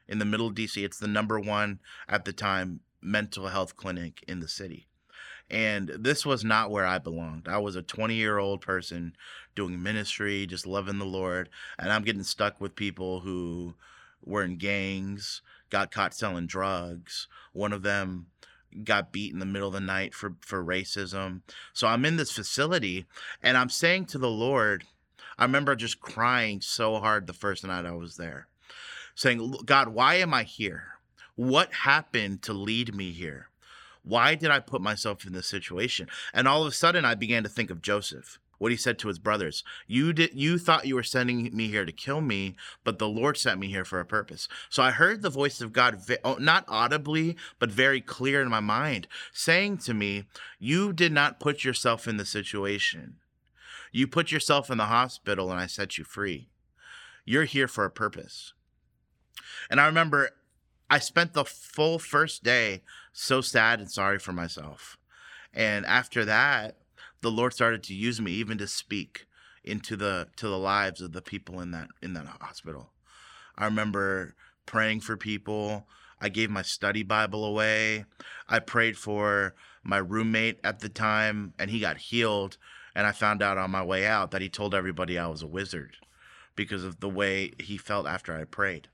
in 0.07 0.17
the 0.17 0.25
middle 0.25 0.47
of 0.47 0.55
DC. 0.55 0.83
It's 0.83 0.97
the 0.97 1.07
number 1.07 1.39
one 1.39 1.79
at 2.09 2.25
the 2.25 2.33
time 2.33 2.79
mental 3.01 3.49
health 3.49 3.75
clinic 3.77 4.23
in 4.27 4.39
the 4.39 4.47
city. 4.47 4.87
And 5.49 5.89
this 5.89 6.25
was 6.25 6.43
not 6.43 6.71
where 6.71 6.85
I 6.85 6.97
belonged. 6.97 7.47
I 7.47 7.59
was 7.59 7.75
a 7.75 7.81
20 7.81 8.15
year 8.15 8.37
old 8.37 8.61
person 8.61 9.15
doing 9.55 9.81
ministry, 9.81 10.45
just 10.47 10.65
loving 10.65 10.97
the 10.97 11.05
Lord. 11.05 11.49
And 11.77 11.91
I'm 11.91 12.03
getting 12.03 12.23
stuck 12.23 12.59
with 12.59 12.75
people 12.75 13.19
who 13.21 13.75
were 14.23 14.43
in 14.43 14.57
gangs, 14.57 15.41
got 15.69 15.91
caught 15.91 16.13
selling 16.13 16.47
drugs. 16.47 17.27
One 17.53 17.73
of 17.73 17.83
them 17.83 18.27
got 18.83 19.11
beat 19.11 19.31
in 19.31 19.39
the 19.39 19.45
middle 19.45 19.67
of 19.67 19.73
the 19.73 19.79
night 19.79 20.13
for, 20.13 20.35
for 20.41 20.63
racism. 20.63 21.41
So 21.73 21.87
I'm 21.87 22.05
in 22.05 22.17
this 22.17 22.31
facility 22.31 23.05
and 23.41 23.57
I'm 23.57 23.69
saying 23.69 24.05
to 24.07 24.17
the 24.17 24.29
Lord, 24.29 24.83
I 25.37 25.43
remember 25.43 25.75
just 25.75 25.99
crying 25.99 26.61
so 26.61 26.99
hard 26.99 27.27
the 27.27 27.33
first 27.33 27.65
night 27.65 27.85
I 27.85 27.91
was 27.91 28.17
there, 28.17 28.47
saying, 29.15 29.55
God, 29.65 29.89
why 29.89 30.15
am 30.15 30.33
I 30.33 30.43
here? 30.43 30.93
What 31.35 31.73
happened 31.73 32.41
to 32.43 32.53
lead 32.53 32.95
me 32.95 33.11
here? 33.11 33.49
Why 34.05 34.35
did 34.35 34.51
I 34.51 34.59
put 34.59 34.81
myself 34.81 35.25
in 35.25 35.33
this 35.33 35.47
situation? 35.47 36.07
And 36.31 36.47
all 36.47 36.61
of 36.61 36.67
a 36.67 36.71
sudden, 36.71 37.03
I 37.05 37.15
began 37.15 37.41
to 37.43 37.49
think 37.49 37.71
of 37.71 37.81
Joseph. 37.81 38.39
What 38.57 38.71
he 38.71 38.77
said 38.77 38.97
to 38.99 39.09
his 39.09 39.19
brothers, 39.19 39.65
you 39.85 40.13
did 40.13 40.33
you 40.33 40.57
thought 40.57 40.87
you 40.87 40.95
were 40.95 41.03
sending 41.03 41.53
me 41.53 41.67
here 41.67 41.83
to 41.83 41.91
kill 41.91 42.21
me, 42.21 42.55
but 42.85 42.99
the 42.99 43.07
Lord 43.07 43.35
sent 43.35 43.59
me 43.59 43.67
here 43.67 43.83
for 43.83 43.99
a 43.99 44.05
purpose. 44.05 44.47
So 44.69 44.81
I 44.81 44.91
heard 44.91 45.21
the 45.21 45.29
voice 45.29 45.59
of 45.59 45.73
God 45.73 46.01
oh, 46.23 46.35
not 46.35 46.63
audibly, 46.69 47.35
but 47.59 47.69
very 47.69 47.99
clear 47.99 48.41
in 48.41 48.47
my 48.47 48.61
mind, 48.61 49.09
saying 49.33 49.79
to 49.79 49.93
me, 49.93 50.23
"You 50.57 50.93
did 50.93 51.11
not 51.11 51.41
put 51.41 51.65
yourself 51.65 52.07
in 52.07 52.15
the 52.15 52.25
situation. 52.25 53.17
You 53.91 54.07
put 54.07 54.31
yourself 54.31 54.71
in 54.71 54.77
the 54.77 54.85
hospital 54.85 55.51
and 55.51 55.59
I 55.59 55.65
set 55.65 55.97
you 55.97 56.05
free. 56.05 56.47
You're 57.25 57.43
here 57.43 57.67
for 57.67 57.83
a 57.83 57.91
purpose." 57.91 58.53
And 59.69 59.81
I 59.81 59.85
remember 59.85 60.29
I 60.89 60.99
spent 60.99 61.33
the 61.33 61.45
full 61.45 61.99
first 61.99 62.43
day 62.43 62.81
so 63.11 63.41
sad 63.41 63.79
and 63.79 63.89
sorry 63.89 64.19
for 64.19 64.33
myself. 64.33 64.97
And 65.53 65.85
after 65.85 66.25
that, 66.25 66.77
the 67.21 67.31
Lord 67.31 67.53
started 67.53 67.81
to 67.83 67.95
use 67.95 68.21
me 68.21 68.31
even 68.33 68.57
to 68.59 68.67
speak 68.67 69.25
into 69.63 69.95
the 69.95 70.27
to 70.35 70.47
the 70.47 70.59
lives 70.59 71.01
of 71.01 71.11
the 71.11 71.21
people 71.21 71.59
in 71.59 71.71
that 71.71 71.87
in 72.01 72.13
that 72.13 72.27
hospital. 72.39 72.91
I 73.57 73.65
remember 73.65 74.35
praying 74.65 75.01
for 75.01 75.17
people. 75.17 75.87
I 76.21 76.29
gave 76.29 76.49
my 76.49 76.61
study 76.61 77.03
Bible 77.03 77.43
away. 77.43 78.05
I 78.47 78.59
prayed 78.59 78.97
for 78.97 79.55
my 79.83 79.97
roommate 79.97 80.59
at 80.63 80.79
the 80.79 80.89
time 80.89 81.53
and 81.57 81.71
he 81.71 81.79
got 81.79 81.97
healed 81.97 82.57
and 82.93 83.07
I 83.07 83.11
found 83.11 83.41
out 83.41 83.57
on 83.57 83.71
my 83.71 83.83
way 83.83 84.05
out 84.05 84.31
that 84.31 84.41
he 84.41 84.49
told 84.49 84.75
everybody 84.75 85.17
I 85.17 85.27
was 85.27 85.41
a 85.41 85.47
wizard 85.47 85.97
because 86.55 86.83
of 86.83 86.99
the 86.99 87.09
way 87.09 87.51
he 87.59 87.77
felt 87.77 88.07
after 88.07 88.35
I 88.35 88.45
prayed 88.45 88.87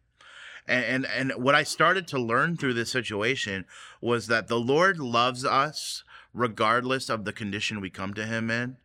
and, 0.67 0.85
and 0.85 1.05
and 1.05 1.43
what 1.43 1.55
I 1.55 1.63
started 1.63 2.07
to 2.09 2.19
learn 2.19 2.57
through 2.57 2.73
this 2.73 2.91
situation 2.91 3.65
was 3.99 4.27
that 4.27 4.47
the 4.47 4.59
Lord 4.59 4.99
loves 4.99 5.45
us 5.45 6.03
regardless 6.33 7.09
of 7.09 7.25
the 7.25 7.33
condition 7.33 7.81
we 7.81 7.89
come 7.89 8.13
to 8.13 8.25
him 8.25 8.49
in. 8.49 8.77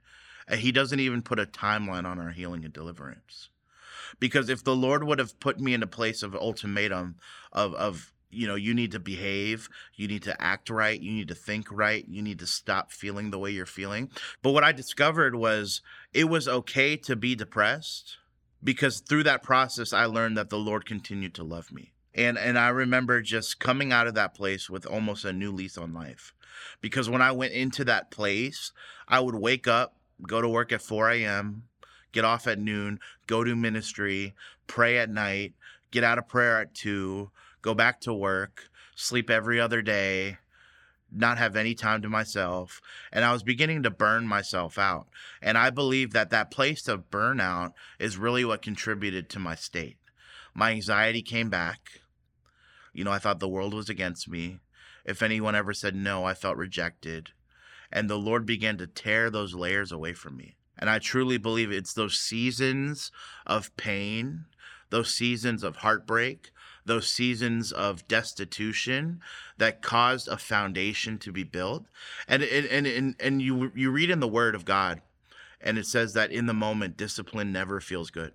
And 0.48 0.60
he 0.60 0.72
doesn't 0.72 1.00
even 1.00 1.22
put 1.22 1.40
a 1.40 1.46
timeline 1.46 2.04
on 2.04 2.20
our 2.20 2.30
healing 2.30 2.64
and 2.64 2.72
deliverance. 2.72 3.48
Because 4.20 4.48
if 4.48 4.62
the 4.62 4.76
Lord 4.76 5.04
would 5.04 5.18
have 5.18 5.38
put 5.40 5.58
me 5.58 5.74
in 5.74 5.82
a 5.82 5.88
place 5.88 6.22
of 6.22 6.34
ultimatum 6.34 7.16
of 7.52 7.74
of 7.74 8.12
you 8.28 8.46
know, 8.46 8.54
you 8.54 8.74
need 8.74 8.90
to 8.92 8.98
behave, 8.98 9.68
you 9.94 10.06
need 10.06 10.22
to 10.24 10.42
act 10.42 10.68
right, 10.68 11.00
you 11.00 11.12
need 11.12 11.28
to 11.28 11.34
think 11.34 11.68
right, 11.70 12.04
you 12.08 12.20
need 12.20 12.38
to 12.40 12.46
stop 12.46 12.92
feeling 12.92 13.30
the 13.30 13.38
way 13.38 13.50
you're 13.50 13.64
feeling. 13.64 14.10
But 14.42 14.50
what 14.50 14.64
I 14.64 14.72
discovered 14.72 15.34
was 15.36 15.80
it 16.12 16.24
was 16.24 16.46
okay 16.46 16.96
to 16.98 17.16
be 17.16 17.34
depressed 17.34 18.18
because 18.66 18.98
through 18.98 19.22
that 19.22 19.44
process 19.44 19.92
I 19.92 20.06
learned 20.06 20.36
that 20.36 20.50
the 20.50 20.58
Lord 20.58 20.84
continued 20.84 21.34
to 21.34 21.44
love 21.44 21.72
me. 21.72 21.92
And 22.14 22.36
and 22.36 22.58
I 22.58 22.68
remember 22.68 23.22
just 23.22 23.60
coming 23.60 23.92
out 23.92 24.08
of 24.08 24.14
that 24.14 24.34
place 24.34 24.68
with 24.68 24.86
almost 24.86 25.24
a 25.24 25.32
new 25.32 25.52
lease 25.52 25.78
on 25.78 25.94
life. 25.94 26.34
Because 26.80 27.08
when 27.08 27.22
I 27.22 27.30
went 27.30 27.52
into 27.52 27.84
that 27.84 28.10
place, 28.10 28.72
I 29.06 29.20
would 29.20 29.36
wake 29.36 29.68
up, 29.68 29.96
go 30.26 30.40
to 30.42 30.48
work 30.48 30.72
at 30.72 30.82
4 30.82 31.10
a.m., 31.10 31.64
get 32.12 32.24
off 32.24 32.46
at 32.46 32.58
noon, 32.58 32.98
go 33.26 33.44
to 33.44 33.54
ministry, 33.54 34.34
pray 34.66 34.98
at 34.98 35.10
night, 35.10 35.52
get 35.90 36.02
out 36.02 36.18
of 36.18 36.26
prayer 36.26 36.60
at 36.60 36.74
2, 36.74 37.30
go 37.62 37.74
back 37.74 38.00
to 38.00 38.14
work, 38.14 38.70
sleep 38.96 39.30
every 39.30 39.60
other 39.60 39.80
day, 39.80 40.38
not 41.16 41.38
have 41.38 41.56
any 41.56 41.74
time 41.74 42.02
to 42.02 42.08
myself. 42.08 42.80
And 43.12 43.24
I 43.24 43.32
was 43.32 43.42
beginning 43.42 43.82
to 43.82 43.90
burn 43.90 44.26
myself 44.26 44.78
out. 44.78 45.08
And 45.40 45.56
I 45.56 45.70
believe 45.70 46.12
that 46.12 46.30
that 46.30 46.50
place 46.50 46.88
of 46.88 47.10
burnout 47.10 47.72
is 47.98 48.18
really 48.18 48.44
what 48.44 48.62
contributed 48.62 49.28
to 49.30 49.38
my 49.38 49.54
state. 49.54 49.98
My 50.54 50.70
anxiety 50.70 51.22
came 51.22 51.50
back. 51.50 52.00
You 52.92 53.04
know, 53.04 53.12
I 53.12 53.18
thought 53.18 53.40
the 53.40 53.48
world 53.48 53.74
was 53.74 53.88
against 53.88 54.28
me. 54.28 54.60
If 55.04 55.22
anyone 55.22 55.54
ever 55.54 55.72
said 55.72 55.94
no, 55.94 56.24
I 56.24 56.34
felt 56.34 56.56
rejected. 56.56 57.30
And 57.92 58.10
the 58.10 58.18
Lord 58.18 58.46
began 58.46 58.76
to 58.78 58.86
tear 58.86 59.30
those 59.30 59.54
layers 59.54 59.92
away 59.92 60.12
from 60.12 60.36
me. 60.36 60.56
And 60.78 60.90
I 60.90 60.98
truly 60.98 61.38
believe 61.38 61.70
it's 61.70 61.92
those 61.92 62.18
seasons 62.18 63.10
of 63.46 63.74
pain, 63.76 64.46
those 64.90 65.14
seasons 65.14 65.62
of 65.62 65.76
heartbreak, 65.76 66.50
those 66.86 67.08
seasons 67.08 67.72
of 67.72 68.06
destitution 68.08 69.20
that 69.58 69.82
caused 69.82 70.28
a 70.28 70.36
foundation 70.36 71.18
to 71.18 71.32
be 71.32 71.44
built. 71.44 71.84
And 72.26 72.42
and 72.42 72.86
and 72.86 73.14
and 73.18 73.42
you 73.42 73.72
you 73.74 73.90
read 73.90 74.10
in 74.10 74.20
the 74.20 74.28
word 74.28 74.54
of 74.54 74.64
God 74.64 75.02
and 75.60 75.78
it 75.78 75.86
says 75.86 76.12
that 76.12 76.30
in 76.30 76.46
the 76.46 76.54
moment 76.54 76.96
discipline 76.96 77.52
never 77.52 77.80
feels 77.80 78.10
good. 78.10 78.32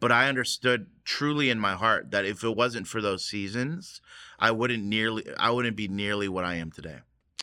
But 0.00 0.12
I 0.12 0.28
understood 0.28 0.86
truly 1.04 1.50
in 1.50 1.58
my 1.58 1.74
heart 1.74 2.10
that 2.12 2.24
if 2.24 2.44
it 2.44 2.56
wasn't 2.56 2.86
for 2.86 3.00
those 3.00 3.24
seasons, 3.24 4.00
I 4.38 4.50
wouldn't 4.52 4.84
nearly 4.84 5.24
I 5.38 5.50
wouldn't 5.50 5.76
be 5.76 5.88
nearly 5.88 6.28
what 6.28 6.44
I 6.44 6.54
am 6.54 6.70
today. 6.70 6.98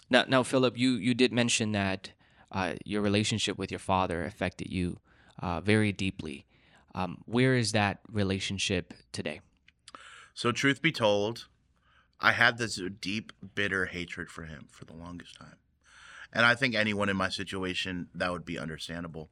Now 0.10 0.26
now 0.28 0.44
Philip, 0.44 0.78
you 0.78 0.92
you 0.92 1.14
did 1.14 1.34
mention 1.34 1.72
that 1.74 2.12
uh, 2.52 2.76
your 2.86 3.02
relationship 3.02 3.58
with 3.58 3.72
your 3.72 3.80
father 3.80 4.24
affected 4.24 4.72
you 4.72 5.00
uh, 5.40 5.60
very 5.60 5.92
deeply. 5.92 6.46
Um, 6.94 7.18
where 7.26 7.56
is 7.56 7.74
that 7.74 8.00
relationship 8.10 8.94
today? 9.12 9.42
So, 10.36 10.52
truth 10.52 10.82
be 10.82 10.92
told, 10.92 11.48
I 12.20 12.34
had 12.34 12.58
this 12.58 12.82
deep, 13.00 13.32
bitter 13.56 13.86
hatred 13.86 14.30
for 14.30 14.44
him 14.44 14.68
for 14.70 14.84
the 14.84 14.94
longest 14.94 15.40
time. 15.40 15.56
And 16.34 16.46
I 16.46 16.56
think 16.56 16.76
anyone 16.76 17.08
in 17.08 17.16
my 17.16 17.30
situation, 17.30 18.10
that 18.14 18.34
would 18.34 18.44
be 18.44 18.60
understandable. 18.60 19.30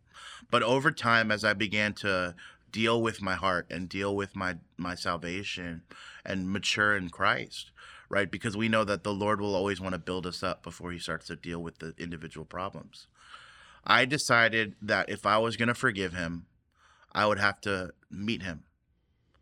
But 0.50 0.64
over 0.64 0.92
time, 0.92 1.30
as 1.30 1.44
I 1.44 1.52
began 1.52 1.94
to 1.96 2.36
deal 2.72 3.02
with 3.02 3.22
my 3.22 3.36
heart 3.36 3.68
and 3.70 3.90
deal 3.90 4.16
with 4.16 4.34
my, 4.34 4.56
my 4.78 4.96
salvation 4.96 5.82
and 6.26 6.50
mature 6.50 6.96
in 6.96 7.10
Christ, 7.10 7.72
right? 8.08 8.32
Because 8.32 8.56
we 8.56 8.70
know 8.70 8.86
that 8.86 9.04
the 9.04 9.14
Lord 9.14 9.42
will 9.42 9.56
always 9.56 9.82
want 9.82 9.94
to 9.94 10.00
build 10.00 10.26
us 10.26 10.42
up 10.42 10.64
before 10.64 10.94
he 10.94 11.00
starts 11.00 11.28
to 11.28 11.36
deal 11.36 11.60
with 11.60 11.80
the 11.80 11.94
individual 11.98 12.46
problems. 12.46 13.08
I 13.86 14.06
decided 14.06 14.76
that 14.82 15.10
if 15.10 15.26
I 15.26 15.38
was 15.38 15.58
going 15.58 15.68
to 15.68 15.74
forgive 15.74 16.14
him, 16.14 16.46
I 17.12 17.26
would 17.26 17.40
have 17.40 17.60
to 17.62 17.92
meet 18.10 18.42
him 18.42 18.64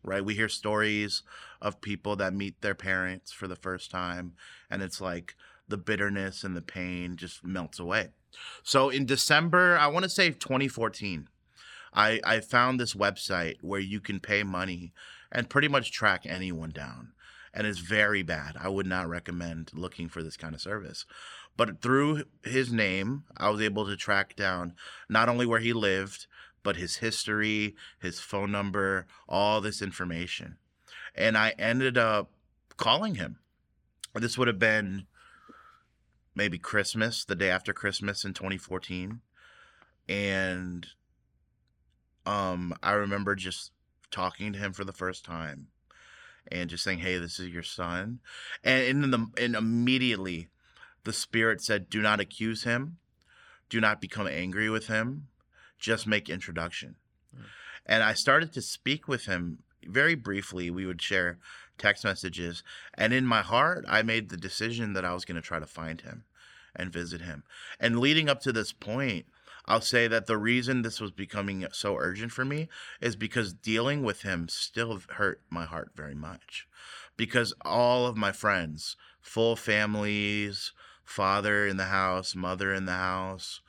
right? 0.03 0.23
We 0.23 0.35
hear 0.35 0.49
stories 0.49 1.23
of 1.61 1.81
people 1.81 2.15
that 2.17 2.33
meet 2.33 2.61
their 2.61 2.75
parents 2.75 3.31
for 3.31 3.47
the 3.47 3.55
first 3.55 3.91
time, 3.91 4.33
and 4.69 4.81
it's 4.81 5.01
like 5.01 5.35
the 5.67 5.77
bitterness 5.77 6.43
and 6.43 6.55
the 6.55 6.61
pain 6.61 7.15
just 7.15 7.43
melts 7.43 7.79
away. 7.79 8.09
So 8.63 8.89
in 8.89 9.05
December, 9.05 9.77
I 9.77 9.87
want 9.87 10.03
to 10.03 10.09
say 10.09 10.29
2014, 10.31 11.27
I, 11.93 12.19
I 12.23 12.39
found 12.39 12.79
this 12.79 12.93
website 12.93 13.57
where 13.61 13.79
you 13.79 13.99
can 13.99 14.19
pay 14.19 14.43
money 14.43 14.93
and 15.31 15.49
pretty 15.49 15.67
much 15.67 15.91
track 15.91 16.25
anyone 16.25 16.71
down. 16.71 17.13
And 17.53 17.67
it's 17.67 17.79
very 17.79 18.23
bad. 18.23 18.55
I 18.57 18.69
would 18.69 18.85
not 18.85 19.09
recommend 19.09 19.71
looking 19.73 20.07
for 20.07 20.23
this 20.23 20.37
kind 20.37 20.55
of 20.55 20.61
service. 20.61 21.05
But 21.57 21.81
through 21.81 22.23
his 22.43 22.71
name, 22.71 23.25
I 23.35 23.49
was 23.49 23.61
able 23.61 23.85
to 23.85 23.97
track 23.97 24.37
down 24.37 24.73
not 25.09 25.27
only 25.27 25.45
where 25.45 25.59
he 25.59 25.73
lived, 25.73 26.27
but 26.63 26.75
his 26.75 26.97
history, 26.97 27.75
his 27.99 28.19
phone 28.19 28.51
number, 28.51 29.05
all 29.27 29.61
this 29.61 29.81
information. 29.81 30.57
And 31.15 31.37
I 31.37 31.53
ended 31.57 31.97
up 31.97 32.31
calling 32.77 33.15
him. 33.15 33.39
This 34.13 34.37
would 34.37 34.47
have 34.47 34.59
been 34.59 35.07
maybe 36.35 36.57
Christmas, 36.57 37.25
the 37.25 37.35
day 37.35 37.49
after 37.49 37.73
Christmas 37.73 38.23
in 38.25 38.33
2014. 38.33 39.21
And 40.09 40.87
um 42.25 42.73
I 42.83 42.91
remember 42.91 43.35
just 43.35 43.71
talking 44.11 44.53
to 44.53 44.59
him 44.59 44.73
for 44.73 44.83
the 44.83 44.93
first 44.93 45.23
time 45.25 45.67
and 46.51 46.69
just 46.69 46.83
saying, 46.83 46.99
"Hey, 46.99 47.17
this 47.17 47.39
is 47.39 47.49
your 47.49 47.63
son." 47.63 48.19
And 48.63 49.13
the 49.13 49.27
and 49.37 49.55
immediately 49.55 50.49
the 51.03 51.13
spirit 51.13 51.61
said, 51.61 51.89
"Do 51.89 52.01
not 52.01 52.19
accuse 52.19 52.63
him. 52.63 52.97
Do 53.69 53.79
not 53.79 54.01
become 54.01 54.27
angry 54.27 54.69
with 54.69 54.87
him 54.87 55.29
just 55.81 56.07
make 56.07 56.29
introduction. 56.29 56.95
Mm. 57.35 57.43
And 57.85 58.03
I 58.03 58.13
started 58.13 58.53
to 58.53 58.61
speak 58.61 59.07
with 59.09 59.25
him 59.25 59.59
very 59.83 60.15
briefly. 60.15 60.69
We 60.69 60.85
would 60.85 61.01
share 61.01 61.39
text 61.77 62.05
messages. 62.05 62.63
And 62.93 63.11
in 63.11 63.25
my 63.25 63.41
heart, 63.41 63.83
I 63.89 64.03
made 64.03 64.29
the 64.29 64.37
decision 64.37 64.93
that 64.93 65.03
I 65.03 65.13
was 65.13 65.25
going 65.25 65.35
to 65.35 65.41
try 65.41 65.59
to 65.59 65.65
find 65.65 65.99
him 65.99 66.23
and 66.75 66.93
visit 66.93 67.21
him. 67.21 67.43
And 67.79 67.99
leading 67.99 68.29
up 68.29 68.39
to 68.41 68.53
this 68.53 68.71
point, 68.71 69.25
I'll 69.65 69.81
say 69.81 70.07
that 70.07 70.27
the 70.27 70.37
reason 70.37 70.81
this 70.81 71.01
was 71.01 71.11
becoming 71.11 71.65
so 71.71 71.97
urgent 71.97 72.31
for 72.31 72.45
me 72.45 72.69
is 72.99 73.15
because 73.15 73.53
dealing 73.53 74.03
with 74.03 74.21
him 74.21 74.47
still 74.47 75.01
hurt 75.11 75.41
my 75.49 75.65
heart 75.65 75.91
very 75.95 76.15
much. 76.15 76.67
Because 77.17 77.53
all 77.61 78.07
of 78.07 78.17
my 78.17 78.31
friends, 78.31 78.95
full 79.21 79.55
families, 79.55 80.71
father 81.03 81.67
in 81.67 81.77
the 81.77 81.85
house, 81.85 82.35
mother 82.35 82.73
in 82.73 82.85
the 82.85 82.93
house, 82.93 83.61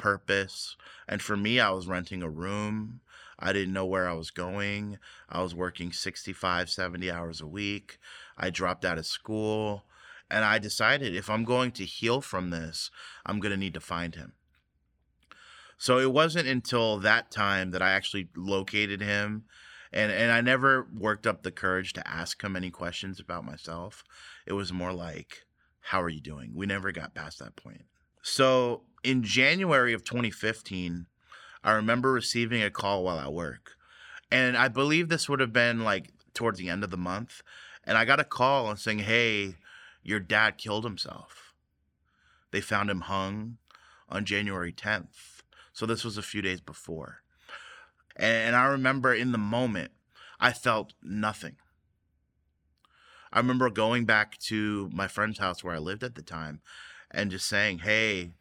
purpose. 0.00 0.76
And 1.06 1.20
for 1.20 1.36
me, 1.36 1.60
I 1.60 1.70
was 1.70 1.86
renting 1.86 2.22
a 2.22 2.28
room. 2.30 3.00
I 3.38 3.52
didn't 3.52 3.74
know 3.74 3.86
where 3.86 4.08
I 4.08 4.14
was 4.14 4.30
going. 4.30 4.98
I 5.28 5.42
was 5.42 5.54
working 5.54 5.92
65, 5.92 6.70
70 6.70 7.10
hours 7.10 7.40
a 7.40 7.46
week. 7.46 7.98
I 8.36 8.50
dropped 8.50 8.84
out 8.84 8.98
of 8.98 9.06
school. 9.06 9.84
And 10.30 10.44
I 10.44 10.58
decided 10.58 11.14
if 11.14 11.28
I'm 11.28 11.44
going 11.44 11.72
to 11.72 11.84
heal 11.84 12.20
from 12.20 12.50
this, 12.50 12.90
I'm 13.26 13.40
going 13.40 13.50
to 13.50 13.58
need 13.58 13.74
to 13.74 13.80
find 13.80 14.14
him. 14.14 14.32
So 15.76 15.98
it 15.98 16.12
wasn't 16.12 16.46
until 16.46 16.98
that 16.98 17.30
time 17.30 17.70
that 17.70 17.82
I 17.82 17.90
actually 17.90 18.28
located 18.36 19.00
him. 19.00 19.44
And, 19.92 20.12
and 20.12 20.30
I 20.30 20.40
never 20.40 20.86
worked 20.96 21.26
up 21.26 21.42
the 21.42 21.50
courage 21.50 21.94
to 21.94 22.08
ask 22.08 22.42
him 22.42 22.54
any 22.54 22.70
questions 22.70 23.18
about 23.18 23.44
myself. 23.44 24.04
It 24.46 24.52
was 24.52 24.72
more 24.72 24.92
like, 24.92 25.46
How 25.80 26.00
are 26.00 26.08
you 26.08 26.20
doing? 26.20 26.52
We 26.54 26.66
never 26.66 26.92
got 26.92 27.14
past 27.14 27.40
that 27.40 27.56
point. 27.56 27.84
So 28.22 28.82
in 29.02 29.22
January 29.22 29.92
of 29.92 30.04
2015, 30.04 31.06
I 31.62 31.72
remember 31.72 32.12
receiving 32.12 32.62
a 32.62 32.70
call 32.70 33.04
while 33.04 33.18
at 33.18 33.32
work. 33.32 33.76
And 34.30 34.56
I 34.56 34.68
believe 34.68 35.08
this 35.08 35.28
would 35.28 35.40
have 35.40 35.52
been 35.52 35.82
like 35.84 36.12
towards 36.34 36.58
the 36.58 36.68
end 36.68 36.84
of 36.84 36.90
the 36.90 36.96
month. 36.96 37.42
And 37.84 37.98
I 37.98 38.04
got 38.04 38.20
a 38.20 38.24
call 38.24 38.70
and 38.70 38.78
saying, 38.78 39.00
Hey, 39.00 39.56
your 40.02 40.20
dad 40.20 40.58
killed 40.58 40.84
himself. 40.84 41.54
They 42.50 42.60
found 42.60 42.90
him 42.90 43.02
hung 43.02 43.58
on 44.08 44.24
January 44.24 44.72
10th. 44.72 45.42
So 45.72 45.86
this 45.86 46.04
was 46.04 46.16
a 46.18 46.22
few 46.22 46.42
days 46.42 46.60
before. 46.60 47.22
And 48.16 48.56
I 48.56 48.66
remember 48.66 49.14
in 49.14 49.32
the 49.32 49.38
moment, 49.38 49.92
I 50.38 50.52
felt 50.52 50.94
nothing. 51.02 51.56
I 53.32 53.38
remember 53.38 53.70
going 53.70 54.04
back 54.04 54.38
to 54.38 54.90
my 54.92 55.06
friend's 55.06 55.38
house 55.38 55.62
where 55.62 55.74
I 55.74 55.78
lived 55.78 56.02
at 56.02 56.16
the 56.16 56.22
time 56.22 56.60
and 57.10 57.30
just 57.30 57.46
saying, 57.46 57.80
"Hey, 57.80 58.32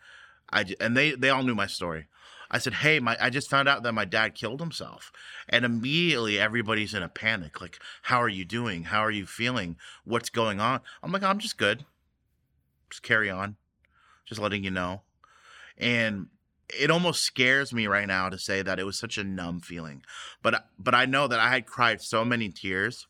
I 0.51 0.65
and 0.79 0.95
they 0.95 1.12
they 1.12 1.29
all 1.29 1.43
knew 1.43 1.55
my 1.55 1.67
story. 1.67 2.07
I 2.51 2.57
said, 2.57 2.75
"Hey, 2.75 2.99
my 2.99 3.15
I 3.19 3.29
just 3.29 3.49
found 3.49 3.69
out 3.69 3.83
that 3.83 3.93
my 3.93 4.05
dad 4.05 4.35
killed 4.35 4.59
himself." 4.59 5.12
And 5.47 5.65
immediately 5.65 6.39
everybody's 6.39 6.93
in 6.93 7.03
a 7.03 7.09
panic 7.09 7.62
like, 7.62 7.79
"How 8.03 8.21
are 8.21 8.29
you 8.29 8.45
doing? 8.45 8.85
How 8.85 9.01
are 9.01 9.12
you 9.12 9.25
feeling? 9.25 9.77
What's 10.03 10.29
going 10.29 10.59
on?" 10.59 10.81
I'm 11.03 11.12
like, 11.12 11.23
"I'm 11.23 11.39
just 11.39 11.57
good. 11.57 11.85
Just 12.89 13.03
carry 13.03 13.29
on. 13.29 13.57
Just 14.25 14.41
letting 14.41 14.63
you 14.63 14.71
know." 14.71 15.03
And 15.77 16.27
it 16.69 16.91
almost 16.91 17.21
scares 17.21 17.73
me 17.73 17.88
right 17.88 18.07
now 18.07 18.29
to 18.29 18.38
say 18.38 18.62
that 18.62 18.79
it 18.79 18.85
was 18.85 18.97
such 18.97 19.17
a 19.17 19.23
numb 19.23 19.59
feeling. 19.59 20.03
But 20.41 20.69
but 20.77 20.95
I 20.95 21.05
know 21.05 21.27
that 21.27 21.39
I 21.39 21.49
had 21.49 21.65
cried 21.65 22.01
so 22.01 22.25
many 22.25 22.49
tears. 22.49 23.07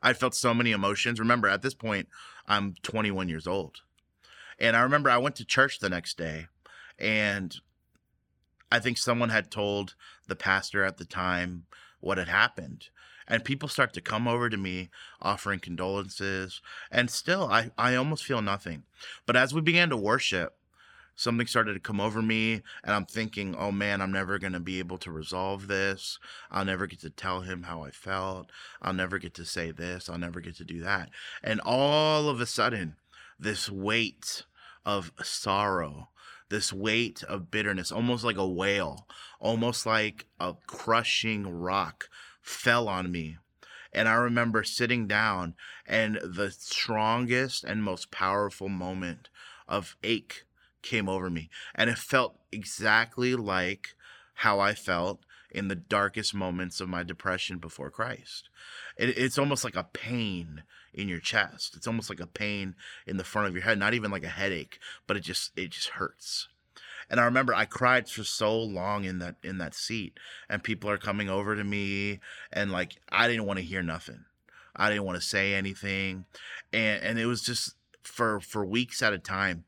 I 0.00 0.12
felt 0.12 0.34
so 0.34 0.54
many 0.54 0.70
emotions. 0.70 1.18
Remember, 1.18 1.48
at 1.48 1.62
this 1.62 1.74
point, 1.74 2.08
I'm 2.46 2.74
21 2.82 3.28
years 3.28 3.48
old. 3.48 3.82
And 4.58 4.76
I 4.76 4.80
remember 4.80 5.10
I 5.10 5.18
went 5.18 5.36
to 5.36 5.44
church 5.44 5.78
the 5.78 5.88
next 5.88 6.18
day 6.18 6.46
and 6.98 7.56
I 8.70 8.78
think 8.78 8.98
someone 8.98 9.30
had 9.30 9.50
told 9.50 9.94
the 10.26 10.36
pastor 10.36 10.84
at 10.84 10.98
the 10.98 11.04
time 11.04 11.64
what 12.00 12.18
had 12.18 12.28
happened. 12.28 12.88
And 13.26 13.44
people 13.44 13.68
start 13.68 13.92
to 13.94 14.00
come 14.00 14.26
over 14.26 14.48
to 14.48 14.56
me 14.56 14.88
offering 15.20 15.60
condolences. 15.60 16.62
And 16.90 17.10
still, 17.10 17.44
I, 17.44 17.70
I 17.76 17.94
almost 17.94 18.24
feel 18.24 18.40
nothing. 18.40 18.84
But 19.26 19.36
as 19.36 19.52
we 19.52 19.60
began 19.60 19.90
to 19.90 19.96
worship, 19.96 20.56
something 21.14 21.46
started 21.46 21.74
to 21.74 21.80
come 21.80 22.00
over 22.00 22.22
me. 22.22 22.62
And 22.82 22.94
I'm 22.94 23.04
thinking, 23.04 23.54
oh 23.54 23.70
man, 23.70 24.00
I'm 24.00 24.12
never 24.12 24.38
going 24.38 24.54
to 24.54 24.60
be 24.60 24.78
able 24.78 24.96
to 24.98 25.10
resolve 25.10 25.68
this. 25.68 26.18
I'll 26.50 26.64
never 26.64 26.86
get 26.86 27.00
to 27.00 27.10
tell 27.10 27.42
him 27.42 27.64
how 27.64 27.82
I 27.84 27.90
felt. 27.90 28.50
I'll 28.80 28.94
never 28.94 29.18
get 29.18 29.34
to 29.34 29.44
say 29.44 29.72
this. 29.72 30.08
I'll 30.08 30.18
never 30.18 30.40
get 30.40 30.56
to 30.56 30.64
do 30.64 30.80
that. 30.80 31.10
And 31.42 31.60
all 31.60 32.30
of 32.30 32.40
a 32.40 32.46
sudden, 32.46 32.96
this 33.38 33.70
weight 33.70 34.44
of 34.84 35.12
sorrow, 35.22 36.08
this 36.48 36.72
weight 36.72 37.22
of 37.24 37.50
bitterness, 37.50 37.92
almost 37.92 38.24
like 38.24 38.36
a 38.36 38.48
whale, 38.48 39.06
almost 39.40 39.86
like 39.86 40.26
a 40.40 40.54
crushing 40.66 41.46
rock, 41.46 42.08
fell 42.40 42.88
on 42.88 43.12
me. 43.12 43.36
And 43.92 44.08
I 44.08 44.14
remember 44.14 44.64
sitting 44.64 45.06
down, 45.06 45.54
and 45.86 46.16
the 46.16 46.50
strongest 46.50 47.64
and 47.64 47.82
most 47.82 48.10
powerful 48.10 48.68
moment 48.68 49.28
of 49.66 49.96
ache 50.02 50.44
came 50.82 51.08
over 51.08 51.30
me. 51.30 51.50
And 51.74 51.88
it 51.88 51.98
felt 51.98 52.38
exactly 52.52 53.34
like 53.34 53.94
how 54.34 54.60
I 54.60 54.74
felt 54.74 55.20
in 55.50 55.68
the 55.68 55.74
darkest 55.74 56.34
moments 56.34 56.80
of 56.80 56.88
my 56.88 57.02
depression 57.02 57.58
before 57.58 57.90
Christ. 57.90 58.50
It, 58.96 59.16
it's 59.16 59.38
almost 59.38 59.64
like 59.64 59.76
a 59.76 59.84
pain 59.84 60.62
in 60.98 61.08
your 61.08 61.20
chest. 61.20 61.76
It's 61.76 61.86
almost 61.86 62.10
like 62.10 62.20
a 62.20 62.26
pain 62.26 62.74
in 63.06 63.16
the 63.16 63.24
front 63.24 63.48
of 63.48 63.54
your 63.54 63.62
head, 63.62 63.78
not 63.78 63.94
even 63.94 64.10
like 64.10 64.24
a 64.24 64.28
headache, 64.28 64.80
but 65.06 65.16
it 65.16 65.20
just 65.20 65.52
it 65.56 65.70
just 65.70 65.90
hurts. 65.90 66.48
And 67.08 67.20
I 67.20 67.24
remember 67.24 67.54
I 67.54 67.64
cried 67.64 68.08
for 68.08 68.24
so 68.24 68.58
long 68.60 69.04
in 69.04 69.20
that 69.20 69.36
in 69.42 69.58
that 69.58 69.74
seat, 69.74 70.18
and 70.48 70.62
people 70.62 70.90
are 70.90 70.98
coming 70.98 71.30
over 71.30 71.54
to 71.54 71.64
me, 71.64 72.18
and 72.52 72.72
like 72.72 72.96
I 73.08 73.28
didn't 73.28 73.46
want 73.46 73.60
to 73.60 73.64
hear 73.64 73.82
nothing. 73.82 74.24
I 74.76 74.90
didn't 74.90 75.04
want 75.04 75.16
to 75.16 75.26
say 75.26 75.54
anything, 75.54 76.26
and 76.72 77.02
and 77.02 77.18
it 77.18 77.26
was 77.26 77.42
just 77.42 77.76
for 78.02 78.40
for 78.40 78.66
weeks 78.66 79.00
at 79.00 79.12
a 79.12 79.18
time. 79.18 79.64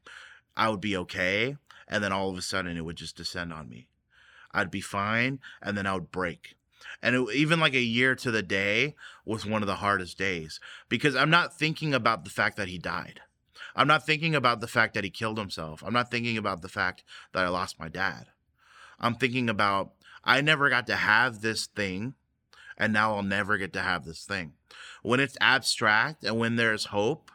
I 0.56 0.68
would 0.68 0.80
be 0.80 0.96
okay, 0.96 1.56
and 1.88 2.02
then 2.02 2.12
all 2.12 2.28
of 2.28 2.36
a 2.36 2.42
sudden 2.42 2.76
it 2.76 2.84
would 2.84 2.96
just 2.96 3.16
descend 3.16 3.52
on 3.52 3.68
me. 3.68 3.86
I'd 4.52 4.70
be 4.70 4.80
fine, 4.80 5.38
and 5.62 5.78
then 5.78 5.86
I 5.86 5.94
would 5.94 6.10
break. 6.10 6.56
And 7.02 7.16
it, 7.16 7.34
even 7.34 7.60
like 7.60 7.74
a 7.74 7.80
year 7.80 8.14
to 8.16 8.30
the 8.30 8.42
day 8.42 8.94
was 9.24 9.46
one 9.46 9.62
of 9.62 9.66
the 9.66 9.76
hardest 9.76 10.18
days 10.18 10.60
because 10.88 11.16
I'm 11.16 11.30
not 11.30 11.58
thinking 11.58 11.94
about 11.94 12.24
the 12.24 12.30
fact 12.30 12.56
that 12.56 12.68
he 12.68 12.78
died. 12.78 13.20
I'm 13.74 13.88
not 13.88 14.04
thinking 14.04 14.34
about 14.34 14.60
the 14.60 14.66
fact 14.66 14.94
that 14.94 15.04
he 15.04 15.10
killed 15.10 15.38
himself. 15.38 15.82
I'm 15.84 15.92
not 15.92 16.10
thinking 16.10 16.36
about 16.36 16.62
the 16.62 16.68
fact 16.68 17.04
that 17.32 17.44
I 17.44 17.48
lost 17.48 17.78
my 17.78 17.88
dad. 17.88 18.26
I'm 18.98 19.14
thinking 19.14 19.48
about 19.48 19.92
I 20.24 20.40
never 20.40 20.68
got 20.68 20.86
to 20.88 20.96
have 20.96 21.40
this 21.40 21.66
thing, 21.66 22.14
and 22.76 22.92
now 22.92 23.14
I'll 23.14 23.22
never 23.22 23.56
get 23.56 23.72
to 23.74 23.80
have 23.80 24.04
this 24.04 24.24
thing. 24.24 24.52
When 25.02 25.20
it's 25.20 25.36
abstract 25.40 26.24
and 26.24 26.38
when 26.38 26.56
there's 26.56 26.86
hope, 26.86 27.30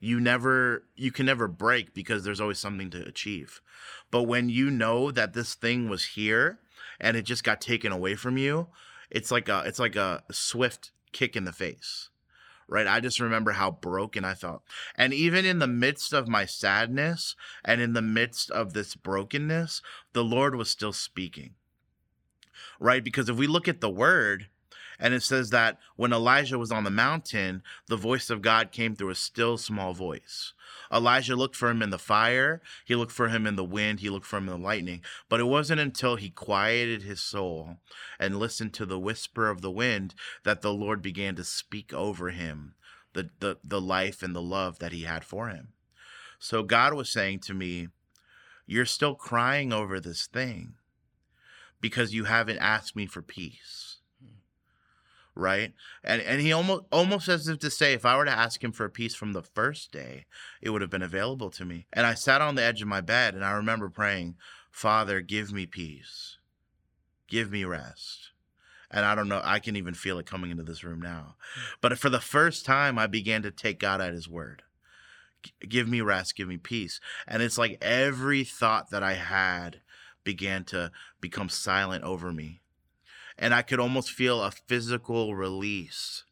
you 0.00 0.20
never 0.20 0.84
you 0.94 1.10
can 1.10 1.26
never 1.26 1.48
break 1.48 1.94
because 1.94 2.24
there's 2.24 2.40
always 2.40 2.58
something 2.58 2.90
to 2.90 3.06
achieve. 3.06 3.60
But 4.10 4.24
when 4.24 4.48
you 4.48 4.70
know 4.70 5.10
that 5.10 5.32
this 5.32 5.54
thing 5.54 5.88
was 5.88 6.04
here 6.04 6.60
and 7.00 7.16
it 7.16 7.22
just 7.22 7.44
got 7.44 7.60
taken 7.60 7.92
away 7.92 8.14
from 8.14 8.36
you, 8.38 8.68
it's 9.10 9.30
like 9.30 9.48
a 9.48 9.62
it's 9.66 9.78
like 9.78 9.96
a 9.96 10.22
swift 10.30 10.92
kick 11.12 11.36
in 11.36 11.44
the 11.44 11.52
face 11.52 12.10
right? 12.68 12.86
I 12.86 13.00
just 13.00 13.18
remember 13.18 13.52
how 13.52 13.70
broken 13.70 14.24
I 14.24 14.34
felt. 14.34 14.62
And 14.94 15.14
even 15.14 15.44
in 15.44 15.58
the 15.58 15.66
midst 15.66 16.12
of 16.12 16.28
my 16.28 16.44
sadness 16.44 17.34
and 17.64 17.80
in 17.80 17.94
the 17.94 18.02
midst 18.02 18.50
of 18.50 18.74
this 18.74 18.94
brokenness, 18.94 19.80
the 20.12 20.22
Lord 20.22 20.54
was 20.54 20.70
still 20.70 20.92
speaking, 20.92 21.54
right? 22.78 23.02
Because 23.02 23.28
if 23.28 23.36
we 23.36 23.46
look 23.46 23.68
at 23.68 23.80
the 23.80 23.90
word, 23.90 24.48
and 24.98 25.14
it 25.14 25.22
says 25.22 25.50
that 25.50 25.78
when 25.96 26.12
Elijah 26.12 26.58
was 26.58 26.72
on 26.72 26.84
the 26.84 26.90
mountain, 26.90 27.62
the 27.86 27.96
voice 27.96 28.30
of 28.30 28.42
God 28.42 28.72
came 28.72 28.96
through 28.96 29.10
a 29.10 29.14
still 29.14 29.56
small 29.56 29.94
voice. 29.94 30.52
Elijah 30.92 31.36
looked 31.36 31.54
for 31.54 31.70
him 31.70 31.82
in 31.82 31.90
the 31.90 31.98
fire, 31.98 32.60
he 32.84 32.96
looked 32.96 33.12
for 33.12 33.28
him 33.28 33.46
in 33.46 33.56
the 33.56 33.64
wind, 33.64 34.00
he 34.00 34.10
looked 34.10 34.26
for 34.26 34.38
him 34.38 34.48
in 34.48 34.60
the 34.60 34.66
lightning. 34.66 35.02
But 35.28 35.40
it 35.40 35.44
wasn't 35.44 35.80
until 35.80 36.16
he 36.16 36.30
quieted 36.30 37.02
his 37.02 37.20
soul 37.20 37.76
and 38.18 38.38
listened 38.38 38.72
to 38.74 38.86
the 38.86 38.98
whisper 38.98 39.48
of 39.48 39.60
the 39.60 39.70
wind 39.70 40.14
that 40.44 40.62
the 40.62 40.72
Lord 40.72 41.00
began 41.00 41.36
to 41.36 41.44
speak 41.44 41.92
over 41.92 42.30
him 42.30 42.74
the, 43.12 43.30
the, 43.38 43.58
the 43.62 43.80
life 43.80 44.22
and 44.22 44.34
the 44.34 44.42
love 44.42 44.78
that 44.80 44.92
he 44.92 45.02
had 45.02 45.24
for 45.24 45.48
him. 45.48 45.68
So 46.38 46.62
God 46.62 46.94
was 46.94 47.10
saying 47.10 47.40
to 47.40 47.54
me, 47.54 47.88
You're 48.66 48.86
still 48.86 49.14
crying 49.14 49.72
over 49.72 50.00
this 50.00 50.26
thing 50.26 50.74
because 51.80 52.14
you 52.14 52.24
haven't 52.24 52.58
asked 52.58 52.96
me 52.96 53.06
for 53.06 53.22
peace 53.22 53.97
right? 55.38 55.72
And 56.02 56.20
and 56.20 56.40
he 56.40 56.52
almost 56.52 56.84
almost 56.92 57.28
as 57.28 57.48
if 57.48 57.58
to 57.60 57.70
say, 57.70 57.92
if 57.92 58.04
I 58.04 58.16
were 58.16 58.24
to 58.24 58.30
ask 58.30 58.62
him 58.62 58.72
for 58.72 58.84
a 58.84 58.90
peace 58.90 59.14
from 59.14 59.32
the 59.32 59.42
first 59.42 59.92
day, 59.92 60.26
it 60.60 60.70
would 60.70 60.82
have 60.82 60.90
been 60.90 61.02
available 61.02 61.50
to 61.50 61.64
me. 61.64 61.86
And 61.92 62.06
I 62.06 62.14
sat 62.14 62.42
on 62.42 62.56
the 62.56 62.62
edge 62.62 62.82
of 62.82 62.88
my 62.88 63.00
bed 63.00 63.34
and 63.34 63.44
I 63.44 63.52
remember 63.52 63.88
praying, 63.88 64.34
Father, 64.70 65.20
give 65.20 65.52
me 65.52 65.64
peace. 65.64 66.38
Give 67.28 67.50
me 67.50 67.64
rest. 67.64 68.32
And 68.90 69.04
I 69.04 69.14
don't 69.14 69.28
know, 69.28 69.42
I 69.44 69.58
can 69.58 69.76
even 69.76 69.94
feel 69.94 70.18
it 70.18 70.26
coming 70.26 70.50
into 70.50 70.62
this 70.62 70.82
room 70.82 71.00
now. 71.00 71.36
But 71.80 71.98
for 71.98 72.08
the 72.08 72.20
first 72.20 72.64
time, 72.64 72.98
I 72.98 73.06
began 73.06 73.42
to 73.42 73.50
take 73.50 73.78
God 73.78 74.00
at 74.00 74.14
his 74.14 74.28
word. 74.28 74.62
Give 75.68 75.86
me 75.86 76.00
rest, 76.00 76.36
give 76.36 76.48
me 76.48 76.56
peace. 76.56 76.98
And 77.26 77.42
it's 77.42 77.58
like 77.58 77.78
every 77.82 78.44
thought 78.44 78.90
that 78.90 79.02
I 79.02 79.14
had 79.14 79.82
began 80.24 80.64
to 80.64 80.90
become 81.20 81.48
silent 81.50 82.02
over 82.02 82.32
me 82.32 82.60
and 83.38 83.54
I 83.54 83.62
could 83.62 83.80
almost 83.80 84.10
feel 84.10 84.42
a 84.42 84.50
physical 84.50 85.34
release 85.34 86.24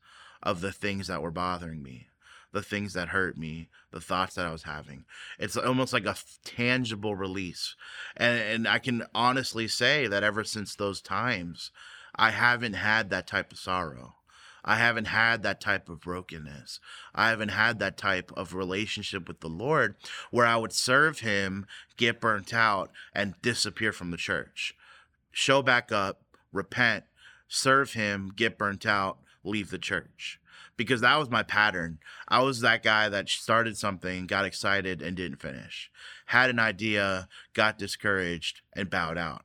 of 0.43 0.61
the 0.61 0.73
things 0.73 1.07
that 1.07 1.23
were 1.23 1.31
bothering 1.31 1.83
me, 1.83 2.09
the 2.53 2.63
things 2.63 2.93
that 2.95 3.09
hurt 3.09 3.37
me, 3.37 3.69
the 3.91 4.01
thoughts 4.01 4.35
that 4.35 4.47
I 4.47 4.53
was 4.53 4.65
having. 4.65 5.05
It's 5.39 5.57
almost 5.57 5.93
like 5.93 6.07
a 6.07 6.17
tangible 6.45 7.15
release. 7.15 7.77
And, 8.17 8.41
and 8.41 8.69
I 8.69 8.79
can 8.79 9.05
honestly 9.15 9.69
say 9.69 10.07
that 10.07 10.23
ever 10.23 10.45
since 10.45 10.75
those 10.75 11.01
times, 11.01 11.71
I 12.15 12.31
haven't 12.31 12.75
had 12.75 13.11
that 13.11 13.27
type 13.27 13.53
of 13.53 13.59
sorrow. 13.59 14.15
I 14.67 14.77
haven't 14.77 15.07
had 15.07 15.45
that 15.45 15.61
type 15.61 15.89
of 15.89 16.01
brokenness. 16.01 16.81
I 17.15 17.29
haven't 17.31 17.51
had 17.51 17.79
that 17.79 17.97
type 17.97 18.33
of 18.37 18.53
relationship 18.53 19.29
with 19.29 19.41
the 19.41 19.49
Lord 19.49 19.95
where 20.33 20.47
I 20.47 20.57
would 20.57 20.73
serve 20.73 21.21
Him, 21.21 21.67
get 21.97 22.21
burnt 22.21 22.53
out, 22.53 22.91
and 23.15 23.41
disappear 23.43 23.93
from 23.93 24.11
the 24.11 24.17
church. 24.17 24.75
Show 25.31 25.63
back 25.63 25.93
up, 25.93 26.23
repent, 26.57 27.05
serve 27.49 27.93
him, 27.93 28.33
get 28.35 28.59
burnt 28.59 28.87
out, 28.87 29.19
leave 29.45 29.71
the 29.71 29.79
church. 29.79 30.41
Because 30.77 31.01
that 31.01 31.19
was 31.19 31.31
my 31.31 31.43
pattern. 31.43 31.99
I 32.29 32.43
was 32.43 32.61
that 32.61 32.83
guy 32.83 33.09
that 33.09 33.29
started 33.29 33.79
something, 33.79 34.27
got 34.27 34.45
excited, 34.45 35.01
and 35.01 35.17
didn't 35.17 35.41
finish. 35.41 35.91
Had 36.27 36.51
an 36.51 36.59
idea, 36.59 37.29
got 37.55 37.79
discouraged, 37.79 38.61
and 38.75 38.91
bowed 38.91 39.17
out. 39.17 39.45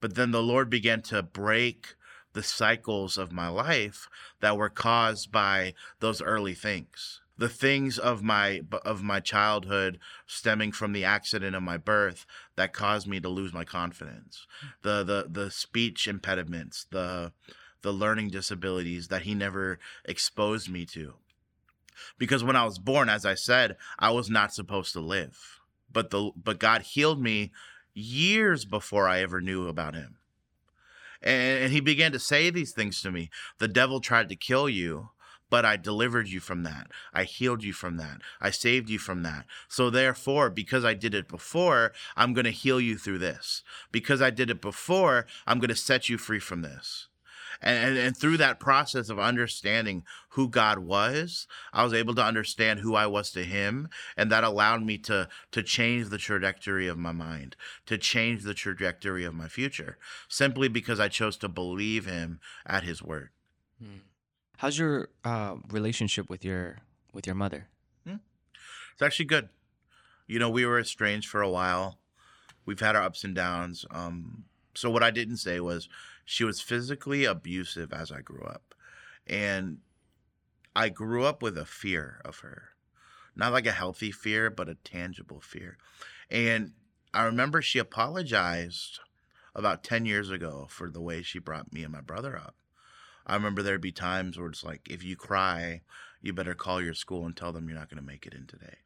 But 0.00 0.14
then 0.14 0.30
the 0.30 0.42
Lord 0.42 0.68
began 0.68 1.00
to 1.02 1.22
break 1.22 1.94
the 2.34 2.42
cycles 2.42 3.16
of 3.16 3.32
my 3.32 3.48
life 3.48 4.08
that 4.40 4.56
were 4.56 4.68
caused 4.68 5.32
by 5.32 5.74
those 6.00 6.20
early 6.20 6.54
things 6.54 7.20
the 7.38 7.48
things 7.48 7.98
of 7.98 8.22
my 8.22 8.60
of 8.84 9.02
my 9.02 9.20
childhood 9.20 9.98
stemming 10.26 10.72
from 10.72 10.92
the 10.92 11.04
accident 11.04 11.54
of 11.54 11.62
my 11.62 11.76
birth 11.76 12.26
that 12.56 12.72
caused 12.72 13.06
me 13.06 13.20
to 13.20 13.28
lose 13.28 13.52
my 13.52 13.64
confidence. 13.64 14.46
The 14.82 15.04
the 15.04 15.26
the 15.30 15.50
speech 15.50 16.08
impediments 16.08 16.86
the 16.90 17.32
the 17.82 17.92
learning 17.92 18.30
disabilities 18.30 19.06
that 19.08 19.22
he 19.22 19.34
never 19.34 19.78
exposed 20.04 20.68
me 20.68 20.84
to. 20.86 21.14
Because 22.18 22.42
when 22.42 22.56
i 22.56 22.64
was 22.64 22.78
born 22.78 23.08
as 23.08 23.24
i 23.24 23.34
said 23.34 23.76
i 23.98 24.10
was 24.10 24.28
not 24.28 24.52
supposed 24.52 24.92
to 24.94 25.00
live. 25.00 25.60
But 25.90 26.10
the 26.10 26.32
but 26.36 26.58
god 26.58 26.82
healed 26.82 27.22
me 27.22 27.52
years 27.94 28.64
before 28.64 29.08
i 29.08 29.20
ever 29.20 29.40
knew 29.40 29.68
about 29.68 29.94
him. 29.94 30.16
And, 31.22 31.64
and 31.64 31.72
he 31.72 31.80
began 31.80 32.12
to 32.12 32.18
say 32.18 32.50
these 32.50 32.72
things 32.72 33.00
to 33.02 33.10
me. 33.10 33.30
The 33.58 33.68
devil 33.68 34.00
tried 34.00 34.28
to 34.28 34.36
kill 34.36 34.68
you 34.68 35.10
but 35.50 35.64
I 35.64 35.76
delivered 35.76 36.28
you 36.28 36.40
from 36.40 36.62
that. 36.64 36.88
I 37.12 37.24
healed 37.24 37.64
you 37.64 37.72
from 37.72 37.96
that. 37.96 38.20
I 38.40 38.50
saved 38.50 38.88
you 38.88 38.98
from 38.98 39.22
that. 39.22 39.46
So, 39.68 39.90
therefore, 39.90 40.50
because 40.50 40.84
I 40.84 40.94
did 40.94 41.14
it 41.14 41.28
before, 41.28 41.92
I'm 42.16 42.32
going 42.32 42.44
to 42.44 42.50
heal 42.50 42.80
you 42.80 42.96
through 42.96 43.18
this. 43.18 43.62
Because 43.92 44.20
I 44.20 44.30
did 44.30 44.50
it 44.50 44.60
before, 44.60 45.26
I'm 45.46 45.58
going 45.58 45.68
to 45.68 45.76
set 45.76 46.08
you 46.08 46.18
free 46.18 46.40
from 46.40 46.62
this. 46.62 47.08
And, 47.60 47.88
and, 47.88 47.98
and, 47.98 48.16
through 48.16 48.36
that 48.36 48.60
process 48.60 49.08
of 49.08 49.18
understanding 49.18 50.04
who 50.30 50.48
God 50.48 50.78
was, 50.78 51.48
I 51.72 51.82
was 51.82 51.92
able 51.92 52.14
to 52.14 52.22
understand 52.22 52.80
who 52.80 52.94
I 52.94 53.06
was 53.06 53.32
to 53.32 53.42
Him, 53.42 53.88
and 54.16 54.30
that 54.30 54.44
allowed 54.44 54.84
me 54.84 54.96
to 54.98 55.28
to 55.50 55.62
change 55.64 56.08
the 56.08 56.18
trajectory 56.18 56.86
of 56.86 56.98
my 56.98 57.10
mind, 57.10 57.56
to 57.86 57.98
change 57.98 58.44
the 58.44 58.54
trajectory 58.54 59.24
of 59.24 59.34
my 59.34 59.48
future, 59.48 59.98
simply 60.28 60.68
because 60.68 61.00
I 61.00 61.08
chose 61.08 61.36
to 61.38 61.48
believe 61.48 62.06
Him 62.06 62.38
at 62.64 62.84
His 62.84 63.02
word. 63.02 63.30
Hmm. 63.82 63.98
How's 64.58 64.76
your 64.76 65.08
uh, 65.24 65.54
relationship 65.70 66.28
with 66.28 66.44
your 66.44 66.78
with 67.12 67.28
your 67.28 67.36
mother? 67.36 67.68
Hmm? 68.04 68.16
It's 68.92 69.02
actually 69.02 69.26
good. 69.26 69.50
You 70.26 70.40
know, 70.40 70.50
we 70.50 70.66
were 70.66 70.80
estranged 70.80 71.28
for 71.28 71.40
a 71.40 71.48
while. 71.48 72.00
We've 72.66 72.80
had 72.80 72.96
our 72.96 73.02
ups 73.02 73.22
and 73.22 73.36
downs. 73.36 73.86
Um, 73.92 74.46
so 74.74 74.90
what 74.90 75.04
I 75.04 75.12
didn't 75.12 75.36
say 75.36 75.60
was 75.60 75.88
she 76.24 76.42
was 76.42 76.60
physically 76.60 77.24
abusive 77.24 77.92
as 77.92 78.10
I 78.10 78.20
grew 78.20 78.42
up, 78.42 78.74
and 79.28 79.78
I 80.74 80.88
grew 80.88 81.24
up 81.24 81.40
with 81.40 81.56
a 81.56 81.64
fear 81.64 82.20
of 82.24 82.40
her, 82.40 82.70
not 83.36 83.52
like 83.52 83.66
a 83.66 83.70
healthy 83.70 84.10
fear, 84.10 84.50
but 84.50 84.68
a 84.68 84.74
tangible 84.74 85.40
fear. 85.40 85.78
And 86.28 86.72
I 87.14 87.22
remember 87.22 87.62
she 87.62 87.78
apologized 87.78 88.98
about 89.54 89.84
10 89.84 90.04
years 90.04 90.32
ago 90.32 90.66
for 90.68 90.90
the 90.90 91.00
way 91.00 91.22
she 91.22 91.38
brought 91.38 91.72
me 91.72 91.84
and 91.84 91.92
my 91.92 92.00
brother 92.00 92.36
up. 92.36 92.56
I 93.28 93.34
remember 93.34 93.62
there'd 93.62 93.80
be 93.80 93.92
times 93.92 94.38
where 94.38 94.48
it's 94.48 94.64
like, 94.64 94.88
if 94.88 95.04
you 95.04 95.14
cry, 95.14 95.82
you 96.22 96.32
better 96.32 96.54
call 96.54 96.80
your 96.82 96.94
school 96.94 97.26
and 97.26 97.36
tell 97.36 97.52
them 97.52 97.68
you're 97.68 97.78
not 97.78 97.90
going 97.90 98.00
to 98.00 98.06
make 98.06 98.26
it 98.26 98.34
in 98.34 98.46
today. 98.46 98.78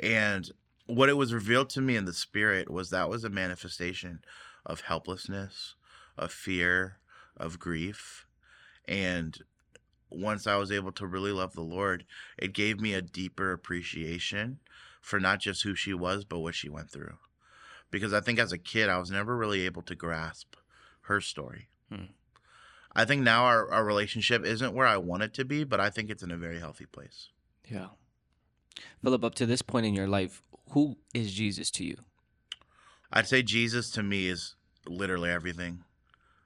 And 0.00 0.50
what 0.86 1.08
it 1.08 1.16
was 1.16 1.32
revealed 1.32 1.70
to 1.70 1.80
me 1.80 1.96
in 1.96 2.04
the 2.04 2.12
spirit 2.12 2.68
was 2.70 2.90
that 2.90 3.08
was 3.08 3.24
a 3.24 3.30
manifestation 3.30 4.20
of 4.66 4.82
helplessness, 4.82 5.76
of 6.18 6.32
fear, 6.32 6.98
of 7.36 7.58
grief. 7.58 8.26
And 8.86 9.38
once 10.10 10.46
I 10.46 10.56
was 10.56 10.72
able 10.72 10.92
to 10.92 11.06
really 11.06 11.32
love 11.32 11.54
the 11.54 11.62
Lord, 11.62 12.04
it 12.36 12.52
gave 12.52 12.80
me 12.80 12.92
a 12.92 13.02
deeper 13.02 13.52
appreciation 13.52 14.58
for 15.00 15.20
not 15.20 15.40
just 15.40 15.62
who 15.62 15.74
she 15.74 15.94
was, 15.94 16.24
but 16.24 16.40
what 16.40 16.54
she 16.54 16.68
went 16.68 16.90
through. 16.90 17.18
Because 17.90 18.12
I 18.12 18.20
think 18.20 18.38
as 18.38 18.52
a 18.52 18.58
kid, 18.58 18.88
I 18.88 18.98
was 18.98 19.10
never 19.10 19.36
really 19.36 19.64
able 19.64 19.82
to 19.82 19.94
grasp 19.94 20.56
her 21.02 21.20
story. 21.20 21.68
Hmm. 21.88 22.06
I 22.96 23.04
think 23.04 23.22
now 23.22 23.44
our, 23.44 23.70
our 23.72 23.84
relationship 23.84 24.44
isn't 24.44 24.74
where 24.74 24.86
I 24.86 24.96
want 24.96 25.22
it 25.24 25.34
to 25.34 25.44
be, 25.44 25.64
but 25.64 25.80
I 25.80 25.90
think 25.90 26.10
it's 26.10 26.22
in 26.22 26.30
a 26.30 26.36
very 26.36 26.60
healthy 26.60 26.86
place. 26.86 27.28
Yeah. 27.68 27.88
Philip, 29.02 29.24
up 29.24 29.34
to 29.36 29.46
this 29.46 29.62
point 29.62 29.86
in 29.86 29.94
your 29.94 30.06
life, 30.06 30.42
who 30.70 30.96
is 31.12 31.32
Jesus 31.32 31.70
to 31.72 31.84
you? 31.84 31.96
I'd 33.12 33.28
say 33.28 33.42
Jesus 33.42 33.90
to 33.90 34.02
me 34.02 34.28
is 34.28 34.54
literally 34.86 35.30
everything. 35.30 35.84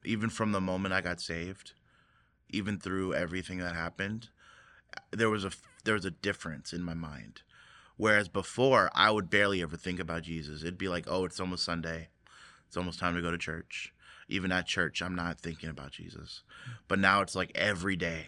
Even 0.04 0.30
from 0.30 0.52
the 0.52 0.60
moment 0.60 0.94
I 0.94 1.00
got 1.00 1.20
saved, 1.20 1.72
even 2.50 2.78
through 2.78 3.14
everything 3.14 3.58
that 3.58 3.74
happened, 3.74 4.28
there 5.10 5.30
was 5.30 5.44
a 5.44 5.50
there 5.84 5.94
was 5.94 6.04
a 6.04 6.10
difference 6.10 6.72
in 6.72 6.82
my 6.82 6.94
mind. 6.94 7.42
Whereas 7.96 8.28
before, 8.28 8.90
I 8.94 9.10
would 9.10 9.28
barely 9.28 9.60
ever 9.60 9.76
think 9.76 9.98
about 9.98 10.22
Jesus. 10.22 10.62
It'd 10.62 10.78
be 10.78 10.88
like, 10.88 11.06
"Oh, 11.08 11.24
it's 11.24 11.40
almost 11.40 11.64
Sunday. 11.64 12.08
It's 12.66 12.76
almost 12.76 12.98
time 12.98 13.14
to 13.14 13.22
go 13.22 13.30
to 13.30 13.38
church." 13.38 13.92
Even 14.28 14.52
at 14.52 14.66
church, 14.66 15.00
I'm 15.00 15.14
not 15.14 15.40
thinking 15.40 15.70
about 15.70 15.92
Jesus. 15.92 16.42
But 16.86 16.98
now 16.98 17.22
it's 17.22 17.34
like 17.34 17.52
every 17.54 17.96
day 17.96 18.26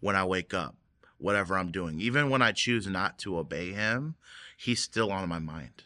when 0.00 0.16
I 0.16 0.24
wake 0.24 0.52
up, 0.52 0.76
whatever 1.18 1.56
I'm 1.56 1.70
doing, 1.70 2.00
even 2.00 2.30
when 2.30 2.42
I 2.42 2.52
choose 2.52 2.86
not 2.86 3.18
to 3.20 3.38
obey 3.38 3.72
him, 3.72 4.16
he's 4.56 4.82
still 4.82 5.10
on 5.10 5.28
my 5.28 5.38
mind. 5.38 5.84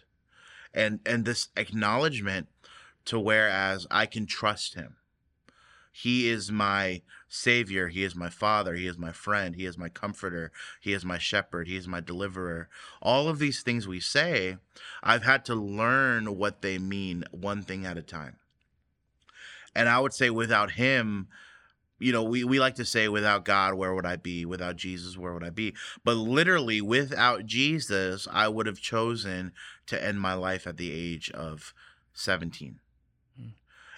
And 0.72 1.00
and 1.06 1.24
this 1.24 1.48
acknowledgement 1.56 2.48
to 3.04 3.18
whereas 3.18 3.86
I 3.90 4.06
can 4.06 4.26
trust 4.26 4.74
him. 4.74 4.96
He 5.92 6.28
is 6.28 6.50
my 6.50 7.02
savior, 7.28 7.86
he 7.86 8.02
is 8.02 8.16
my 8.16 8.28
father, 8.28 8.74
he 8.74 8.88
is 8.88 8.98
my 8.98 9.12
friend, 9.12 9.54
he 9.54 9.64
is 9.64 9.78
my 9.78 9.88
comforter, 9.88 10.50
he 10.80 10.92
is 10.92 11.04
my 11.04 11.18
shepherd, 11.18 11.68
he 11.68 11.76
is 11.76 11.86
my 11.86 12.00
deliverer. 12.00 12.68
All 13.00 13.28
of 13.28 13.38
these 13.38 13.62
things 13.62 13.86
we 13.86 14.00
say, 14.00 14.56
I've 15.04 15.22
had 15.22 15.44
to 15.44 15.54
learn 15.54 16.36
what 16.36 16.62
they 16.62 16.78
mean 16.78 17.24
one 17.30 17.62
thing 17.62 17.86
at 17.86 17.96
a 17.96 18.02
time. 18.02 18.38
And 19.74 19.88
I 19.88 19.98
would 19.98 20.12
say 20.12 20.30
without 20.30 20.72
him, 20.72 21.28
you 21.98 22.12
know, 22.12 22.22
we, 22.22 22.44
we 22.44 22.58
like 22.58 22.74
to 22.76 22.84
say, 22.84 23.08
without 23.08 23.44
God, 23.44 23.74
where 23.74 23.94
would 23.94 24.06
I 24.06 24.16
be? 24.16 24.44
Without 24.44 24.76
Jesus, 24.76 25.16
where 25.16 25.32
would 25.32 25.44
I 25.44 25.50
be? 25.50 25.74
But 26.04 26.16
literally, 26.16 26.80
without 26.80 27.46
Jesus, 27.46 28.28
I 28.30 28.48
would 28.48 28.66
have 28.66 28.80
chosen 28.80 29.52
to 29.86 30.02
end 30.02 30.20
my 30.20 30.34
life 30.34 30.66
at 30.66 30.76
the 30.76 30.92
age 30.92 31.30
of 31.30 31.72
17. 32.12 32.78
Hmm. 33.38 33.48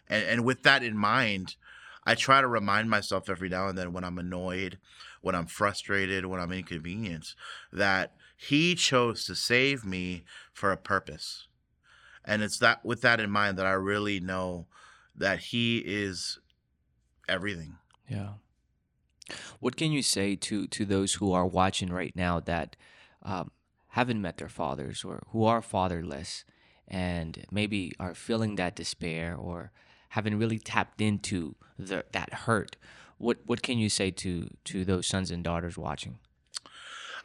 And, 0.09 0.25
and 0.25 0.45
with 0.45 0.63
that 0.63 0.83
in 0.83 0.97
mind, 0.97 1.57
I 2.05 2.15
try 2.15 2.41
to 2.41 2.47
remind 2.47 2.89
myself 2.89 3.29
every 3.29 3.49
now 3.49 3.69
and 3.69 3.77
then 3.77 3.93
when 3.93 4.05
I'm 4.05 4.19
annoyed, 4.19 4.79
when 5.23 5.35
I'm 5.35 5.47
frustrated, 5.47 6.27
when 6.27 6.41
I'm 6.41 6.53
inconvenienced, 6.53 7.35
that 7.73 8.13
He 8.37 8.77
chose 8.77 9.25
to 9.27 9.35
save 9.35 9.85
me 9.85 10.23
for 10.53 10.71
a 10.71 10.77
purpose. 10.77 11.49
And 12.25 12.43
it's 12.43 12.59
that 12.59 12.85
with 12.85 13.01
that 13.03 13.21
in 13.21 13.31
mind 13.31 13.59
that 13.59 13.67
I 13.67 13.73
really 13.73 14.21
know 14.21 14.67
that 15.17 15.39
He 15.39 15.79
is 15.79 16.39
everything. 17.29 17.77
Yeah. 18.09 18.35
What 19.59 19.77
can 19.77 19.91
you 19.91 20.03
say 20.03 20.37
to 20.37 20.67
to 20.69 20.85
those 20.85 21.15
who 21.15 21.33
are 21.33 21.47
watching 21.47 21.91
right 21.91 22.15
now 22.15 22.41
that 22.41 22.77
um, 23.23 23.51
haven't 23.89 24.21
met 24.23 24.37
their 24.39 24.49
fathers 24.49 25.05
or 25.05 25.23
who 25.31 25.45
are 25.45 25.63
fatherless 25.63 26.45
and 26.87 27.45
maybe 27.51 27.93
are 27.99 28.15
feeling 28.15 28.55
that 28.57 28.77
despair 28.77 29.35
or 29.35 29.73
haven't 30.11 30.39
really 30.39 30.59
tapped 30.59 31.01
into 31.01 31.57
the, 31.79 32.05
that 32.13 32.33
hurt? 32.33 32.77
What 33.19 33.39
what 33.47 33.63
can 33.63 33.79
you 33.79 33.89
say 33.89 34.11
to 34.13 34.51
to 34.65 34.85
those 34.85 35.07
sons 35.07 35.31
and 35.31 35.43
daughters 35.43 35.77
watching? 35.77 36.19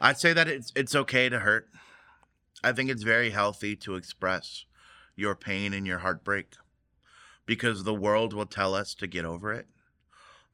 I'd 0.00 0.18
say 0.18 0.32
that 0.32 0.48
it's 0.48 0.72
it's 0.74 0.94
okay 0.94 1.28
to 1.28 1.40
hurt. 1.40 1.68
I 2.64 2.72
think 2.72 2.90
it's 2.90 3.02
very 3.02 3.30
healthy 3.30 3.76
to 3.76 3.94
express 3.94 4.64
your 5.14 5.34
pain 5.34 5.72
and 5.72 5.86
your 5.86 5.98
heartbreak 5.98 6.54
because 7.46 7.84
the 7.84 7.94
world 7.94 8.32
will 8.32 8.46
tell 8.46 8.74
us 8.74 8.94
to 8.94 9.06
get 9.06 9.24
over 9.24 9.52
it. 9.52 9.66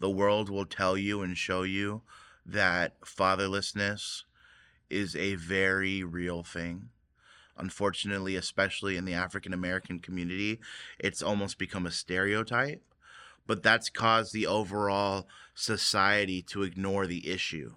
The 0.01 0.11
world 0.11 0.49
will 0.49 0.65
tell 0.65 0.97
you 0.97 1.23
and 1.23 1.37
show 1.37 1.63
you 1.63 2.03
that 2.47 3.01
fatherlessness 3.03 4.23
is 4.89 5.15
a 5.17 5.35
very 5.35 6.03
real 6.03 6.43
thing. 6.43 6.91
Unfortunately, 7.57 8.37
especially 8.37 8.97
in 8.97 9.05
the 9.05 9.15
African 9.15 9.53
American 9.53 9.99
community, 9.99 10.61
it's 10.99 11.23
almost 11.23 11.59
become 11.59 11.87
a 11.87 11.91
stereotype, 11.91 12.83
but 13.47 13.63
that's 13.63 13.91
caused 13.91 14.33
the 14.33 14.47
overall 14.47 15.29
society 15.55 16.41
to 16.43 16.63
ignore 16.63 17.07
the 17.07 17.29
issue 17.29 17.75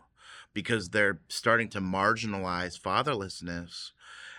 because 0.54 0.89
they're 0.89 1.19
starting 1.28 1.69
to 1.69 1.80
marginalize 1.82 2.80
fatherlessness 2.80 3.91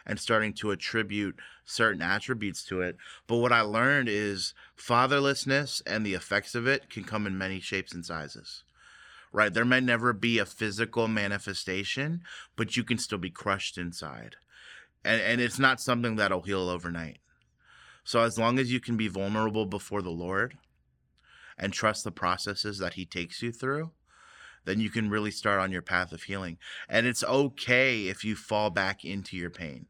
and 0.07 0.21
starting 0.21 0.53
to 0.53 0.71
attribute 0.71 1.37
certain 1.65 2.03
attributes 2.03 2.65
to 2.65 2.81
it. 2.81 2.97
But 3.27 3.39
what 3.39 3.53
I 3.53 3.61
learned 3.61 4.09
is 4.09 4.55
fatherlessness 4.77 5.83
and 5.87 6.05
the 6.05 6.15
effects 6.15 6.55
of 6.55 6.67
it 6.67 6.91
can 6.91 7.05
come 7.05 7.27
in 7.27 7.39
many 7.39 7.61
shapes 7.61 7.93
and 7.95 8.05
sizes. 8.05 8.65
Right? 9.33 9.53
There 9.53 9.65
may 9.65 9.81
never 9.81 10.13
be 10.13 10.39
a 10.39 10.45
physical 10.45 11.09
manifestation, 11.09 12.23
but 12.55 12.77
you 12.77 12.85
can 12.85 12.99
still 12.99 13.19
be 13.19 13.31
crushed 13.31 13.79
inside. 13.79 14.37
And 15.05 15.21
and 15.21 15.41
it's 15.41 15.59
not 15.59 15.81
something 15.81 16.17
that'll 16.17 16.43
heal 16.43 16.69
overnight. 16.69 17.19
So 18.05 18.21
as 18.21 18.39
long 18.39 18.59
as 18.59 18.73
you 18.73 18.81
can 18.81 18.97
be 18.97 19.09
vulnerable 19.09 19.67
before 19.67 20.03
the 20.03 20.11
Lord 20.11 20.59
and 21.57 21.73
trust 21.73 22.05
the 22.05 22.11
processes 22.11 22.79
that 22.79 22.95
he 22.95 23.07
takes 23.07 23.43
you 23.43 23.53
through, 23.53 23.93
then 24.65 24.81
you 24.81 24.91
can 24.91 25.11
really 25.11 25.31
start 25.31 25.61
on 25.61 25.73
your 25.73 25.83
path 25.83 26.13
of 26.13 26.25
healing. 26.25 26.59
And 26.89 27.07
it's 27.07 27.25
okay 27.25 28.09
if 28.09 28.25
you 28.25 28.37
fall 28.37 28.71
back 28.71 29.05
into 29.05 29.37
your 29.37 29.51
pain. 29.51 29.87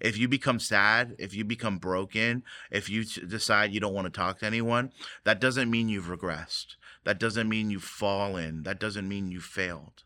If 0.00 0.18
you 0.18 0.28
become 0.28 0.58
sad, 0.58 1.16
if 1.18 1.34
you 1.34 1.44
become 1.44 1.78
broken, 1.78 2.42
if 2.70 2.88
you 2.88 3.04
t- 3.04 3.26
decide 3.26 3.72
you 3.72 3.80
don't 3.80 3.94
want 3.94 4.06
to 4.06 4.10
talk 4.10 4.38
to 4.40 4.46
anyone, 4.46 4.92
that 5.24 5.40
doesn't 5.40 5.70
mean 5.70 5.88
you've 5.88 6.06
regressed. 6.06 6.76
That 7.04 7.18
doesn't 7.18 7.48
mean 7.48 7.70
you've 7.70 7.84
fallen. 7.84 8.62
That 8.64 8.78
doesn't 8.78 9.08
mean 9.08 9.30
you 9.30 9.40
failed. 9.40 10.04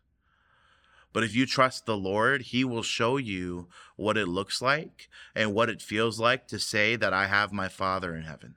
But 1.13 1.23
if 1.23 1.33
you 1.33 1.45
trust 1.45 1.85
the 1.85 1.97
Lord, 1.97 2.41
He 2.41 2.63
will 2.63 2.83
show 2.83 3.17
you 3.17 3.69
what 3.95 4.17
it 4.17 4.27
looks 4.27 4.61
like 4.61 5.09
and 5.33 5.53
what 5.53 5.69
it 5.69 5.81
feels 5.81 6.19
like 6.19 6.47
to 6.49 6.59
say 6.59 6.95
that 6.97 7.13
I 7.13 7.27
have 7.27 7.53
my 7.53 7.69
Father 7.69 8.15
in 8.15 8.23
heaven. 8.23 8.55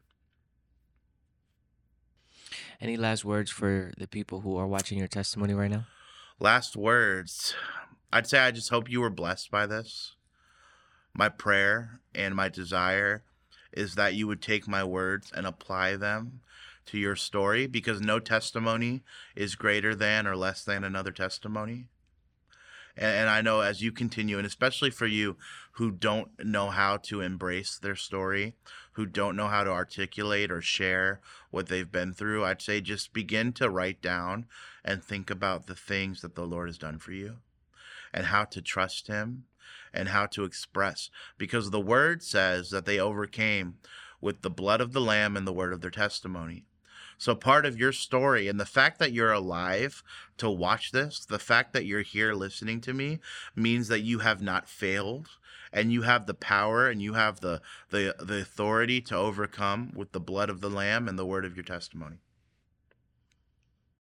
Any 2.81 2.97
last 2.97 3.25
words 3.25 3.51
for 3.51 3.93
the 3.99 4.07
people 4.07 4.41
who 4.41 4.57
are 4.57 4.67
watching 4.67 4.99
your 4.99 5.09
testimony 5.09 5.55
right 5.55 5.71
now? 5.71 5.87
Last 6.41 6.77
words. 6.77 7.55
I'd 8.13 8.27
say 8.27 8.39
I 8.39 8.51
just 8.51 8.71
hope 8.71 8.91
you 8.91 9.01
were 9.01 9.11
blessed 9.11 9.51
by 9.51 9.67
this. 9.67 10.15
My 11.19 11.29
prayer 11.29 11.99
and 12.15 12.37
my 12.37 12.49
desire 12.49 13.25
is 13.73 13.97
that 13.97 14.15
you 14.15 14.29
would 14.29 14.41
take 14.41 14.69
my 14.69 14.85
words 14.85 15.33
and 15.35 15.49
apply 15.49 15.97
them 15.97 16.43
to 16.87 16.97
your 16.97 17.17
story 17.17 17.67
because 17.67 18.01
no 18.01 18.21
testimony 18.21 19.03
is 19.35 19.57
greater 19.57 19.97
than 19.97 20.29
or 20.29 20.37
less 20.37 20.65
than 20.65 20.85
another 20.85 21.11
testimony. 21.11 21.87
And, 22.97 23.17
and, 23.17 23.29
I 23.29 23.41
know 23.41 23.63
as 23.63 23.83
you 23.83 23.91
continue, 23.91 24.39
and 24.39 24.47
especially 24.47 24.91
for 24.91 25.07
you 25.07 25.37
who 25.73 25.91
don't 25.91 26.31
know 26.45 26.71
how 26.71 26.99
to 26.99 27.21
embrace 27.21 27.79
their 27.79 27.97
story, 27.97 28.55
who 28.93 29.05
don't 29.05 29.35
know 29.35 29.49
how 29.49 29.65
to 29.65 29.71
articulate 29.71 30.53
or 30.53 30.63
share 30.63 31.21
what 31.51 31.67
they've 31.67 31.91
been 31.91 32.13
through, 32.13 32.45
I'd 32.45 32.63
say 32.63 32.81
just 32.81 33.13
begin 33.13 33.53
to 33.55 33.69
write 33.69 34.01
down 34.01 34.47
and 34.85 35.03
think 35.03 35.31
about 35.31 35.67
the 35.67 35.75
things 35.75 36.21
that 36.21 36.37
the 36.37 36.47
Lord 36.47 36.69
has 36.69 36.79
done 36.79 37.01
for 37.01 37.11
you 37.11 37.39
and 38.15 38.27
how 38.27 38.45
to 38.45 38.63
trust 38.63 39.09
Him 39.09 39.47
and 39.93 40.09
how 40.09 40.27
to 40.27 40.45
express. 40.45 41.11
Because 41.37 41.71
the 41.71 41.81
word 41.81 42.23
says 42.23 42.71
that 42.71 42.87
they 42.87 42.99
overcame 42.99 43.77
with 44.21 44.43
the 44.43 44.51
blood 44.51 44.81
of 44.81 44.93
the 44.93 45.01
Lamb 45.01 45.37
and 45.37 45.47
the 45.47 45.53
word 45.53 45.73
of 45.73 45.81
their 45.81 45.91
testimony. 45.91 46.65
So, 47.21 47.35
part 47.35 47.67
of 47.67 47.77
your 47.77 47.93
story 47.93 48.47
and 48.47 48.61
the 48.61 48.65
fact 48.65 49.01
that 49.01 49.13
you're 49.13 49.33
alive 49.33 50.05
to 50.37 50.49
watch 50.49 50.93
this, 50.93 51.25
the 51.25 51.41
fact 51.41 51.73
that 51.73 51.85
you're 51.85 52.03
here 52.03 52.33
listening 52.33 52.81
to 52.83 52.95
me 52.95 53.19
means 53.57 53.89
that 53.89 54.03
you 54.03 54.21
have 54.21 54.41
not 54.41 54.69
failed 54.69 55.29
and 55.73 55.93
you 55.93 56.03
have 56.03 56.27
the 56.27 56.35
power 56.35 56.89
and 56.89 57.03
you 57.03 57.15
have 57.15 57.41
the, 57.41 57.61
the, 57.91 58.15
the 58.21 58.41
authority 58.41 59.01
to 59.01 59.17
overcome 59.17 59.93
with 59.97 60.13
the 60.13 60.21
blood 60.21 60.49
of 60.49 60.61
the 60.61 60.71
Lamb 60.71 61.09
and 61.09 61.19
the 61.19 61.27
word 61.27 61.45
of 61.45 61.57
your 61.57 61.65
testimony. 61.65 62.19